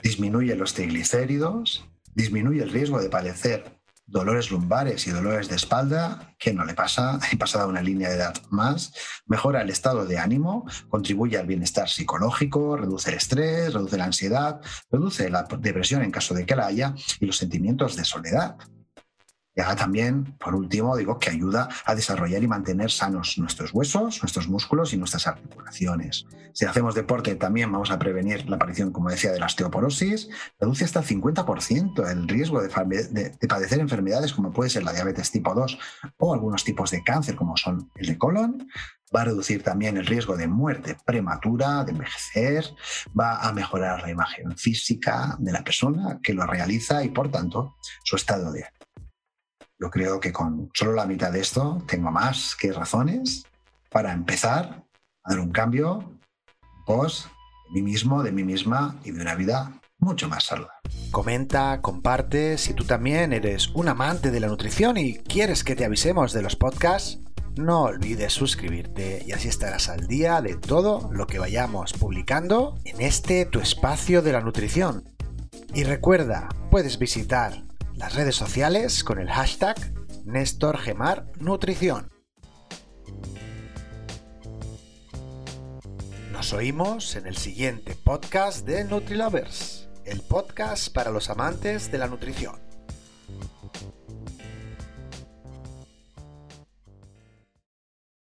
disminuye 0.01 0.55
los 0.55 0.73
triglicéridos, 0.73 1.87
disminuye 2.13 2.63
el 2.63 2.71
riesgo 2.71 2.99
de 2.99 3.09
padecer 3.09 3.77
dolores 4.07 4.51
lumbares 4.51 5.05
y 5.05 5.11
dolores 5.11 5.49
de 5.49 5.57
espalda, 5.57 6.33
que 6.39 6.53
no 6.53 6.63
le 6.63 6.73
pasa, 6.73 7.19
he 7.31 7.37
pasado 7.37 7.67
una 7.67 7.81
línea 7.81 8.09
de 8.09 8.15
edad 8.15 8.35
más, 8.49 8.93
mejora 9.25 9.61
el 9.61 9.69
estado 9.69 10.05
de 10.05 10.17
ánimo, 10.17 10.65
contribuye 10.89 11.37
al 11.37 11.45
bienestar 11.45 11.89
psicológico, 11.89 12.77
reduce 12.77 13.09
el 13.09 13.17
estrés, 13.17 13.73
reduce 13.73 13.97
la 13.97 14.05
ansiedad, 14.05 14.61
reduce 14.89 15.29
la 15.29 15.43
depresión 15.59 16.01
en 16.03 16.11
caso 16.11 16.33
de 16.33 16.45
que 16.45 16.55
la 16.55 16.67
haya 16.67 16.95
y 17.19 17.25
los 17.25 17.37
sentimientos 17.37 17.95
de 17.97 18.05
soledad. 18.05 18.55
Y 19.57 19.75
también, 19.75 20.35
por 20.37 20.53
último, 20.53 20.95
digo 20.95 21.17
que 21.17 21.31
ayuda 21.31 21.67
a 21.83 21.95
desarrollar 21.95 22.43
y 22.43 22.47
mantener 22.47 22.91
sanos 22.91 23.39
nuestros 23.39 23.73
huesos, 23.73 24.21
nuestros 24.21 24.47
músculos 24.47 24.93
y 24.93 24.97
nuestras 24.97 25.25
articulaciones. 25.25 26.27
Si 26.53 26.65
hacemos 26.65 26.93
deporte, 26.93 27.33
también 27.33 27.71
vamos 27.71 27.89
a 27.89 27.97
prevenir 27.97 28.47
la 28.47 28.57
aparición, 28.57 28.91
como 28.91 29.09
decía, 29.09 29.31
de 29.31 29.39
la 29.39 29.47
osteoporosis. 29.47 30.29
Reduce 30.59 30.85
hasta 30.85 30.99
el 30.99 31.07
50% 31.07 32.07
el 32.07 32.27
riesgo 32.27 32.61
de, 32.61 32.67
de, 33.09 33.47
padecer 33.47 33.79
enfermedades 33.79 34.31
como 34.33 34.51
puede 34.51 34.69
ser 34.69 34.83
la 34.83 34.93
diabetes 34.93 35.31
tipo 35.31 35.55
2 35.55 35.79
o 36.17 36.33
algunos 36.35 36.63
tipos 36.63 36.91
de 36.91 37.03
cáncer, 37.03 37.35
como 37.35 37.57
son 37.57 37.91
el 37.95 38.05
de 38.05 38.17
colon. 38.19 38.67
Va 39.15 39.21
a 39.21 39.25
reducir 39.25 39.63
también 39.63 39.97
el 39.97 40.05
riesgo 40.05 40.37
de 40.37 40.47
muerte 40.47 40.97
prematura, 41.03 41.83
de 41.83 41.93
envejecer, 41.93 42.65
va 43.19 43.41
a 43.41 43.53
mejorar 43.53 44.03
la 44.03 44.11
imagen 44.11 44.55
física 44.55 45.35
de 45.39 45.51
la 45.51 45.63
persona 45.63 46.19
que 46.21 46.33
lo 46.33 46.45
realiza 46.45 47.03
y, 47.03 47.09
por 47.09 47.31
tanto, 47.31 47.77
su 48.03 48.17
estado 48.17 48.51
de 48.51 48.65
ánimo. 48.65 48.76
Yo 49.79 49.91
creo 49.91 50.19
que 50.19 50.33
con 50.33 50.71
solo 50.73 50.93
la 50.93 51.05
mitad 51.05 51.31
de 51.31 51.39
esto 51.39 51.83
tengo 51.87 52.11
más 52.11 52.55
que 52.55 52.71
razones 52.71 53.45
para 53.91 54.11
empezar 54.11 54.83
a 55.23 55.29
dar 55.29 55.39
un 55.39 55.51
cambio 55.51 56.19
pos 56.85 57.29
de 57.73 57.81
mí 57.81 57.91
mismo, 57.91 58.23
de 58.23 58.31
mí 58.31 58.43
misma 58.43 58.95
y 59.03 59.11
de 59.11 59.21
una 59.21 59.35
vida 59.35 59.79
mucho 59.99 60.27
más 60.29 60.45
saludable. 60.45 60.73
Comenta, 61.11 61.81
comparte, 61.81 62.57
si 62.57 62.73
tú 62.73 62.85
también 62.85 63.33
eres 63.33 63.69
un 63.69 63.87
amante 63.87 64.31
de 64.31 64.39
la 64.39 64.47
nutrición 64.47 64.97
y 64.97 65.17
quieres 65.17 65.63
que 65.63 65.75
te 65.75 65.85
avisemos 65.85 66.33
de 66.33 66.41
los 66.41 66.55
podcasts, 66.55 67.19
no 67.55 67.83
olvides 67.83 68.33
suscribirte 68.33 69.23
y 69.25 69.31
así 69.31 69.47
estarás 69.47 69.89
al 69.89 70.07
día 70.07 70.41
de 70.41 70.55
todo 70.55 71.09
lo 71.11 71.27
que 71.27 71.39
vayamos 71.39 71.93
publicando 71.93 72.75
en 72.83 73.01
este 73.01 73.45
tu 73.45 73.59
espacio 73.59 74.21
de 74.21 74.31
la 74.31 74.41
nutrición. 74.41 75.03
Y 75.73 75.83
recuerda, 75.83 76.49
puedes 76.71 76.99
visitar 76.99 77.66
las 77.97 78.13
redes 78.13 78.35
sociales 78.35 79.03
con 79.03 79.19
el 79.19 79.29
hashtag 79.29 79.75
Nutrición. 81.39 82.11
Nos 86.31 86.53
oímos 86.53 87.15
en 87.15 87.25
el 87.25 87.35
siguiente 87.35 87.95
podcast 87.95 88.65
de 88.65 88.83
NutriLovers, 88.83 89.89
el 90.05 90.21
podcast 90.21 90.93
para 90.93 91.11
los 91.11 91.29
amantes 91.29 91.91
de 91.91 91.97
la 91.97 92.07
nutrición. 92.07 92.66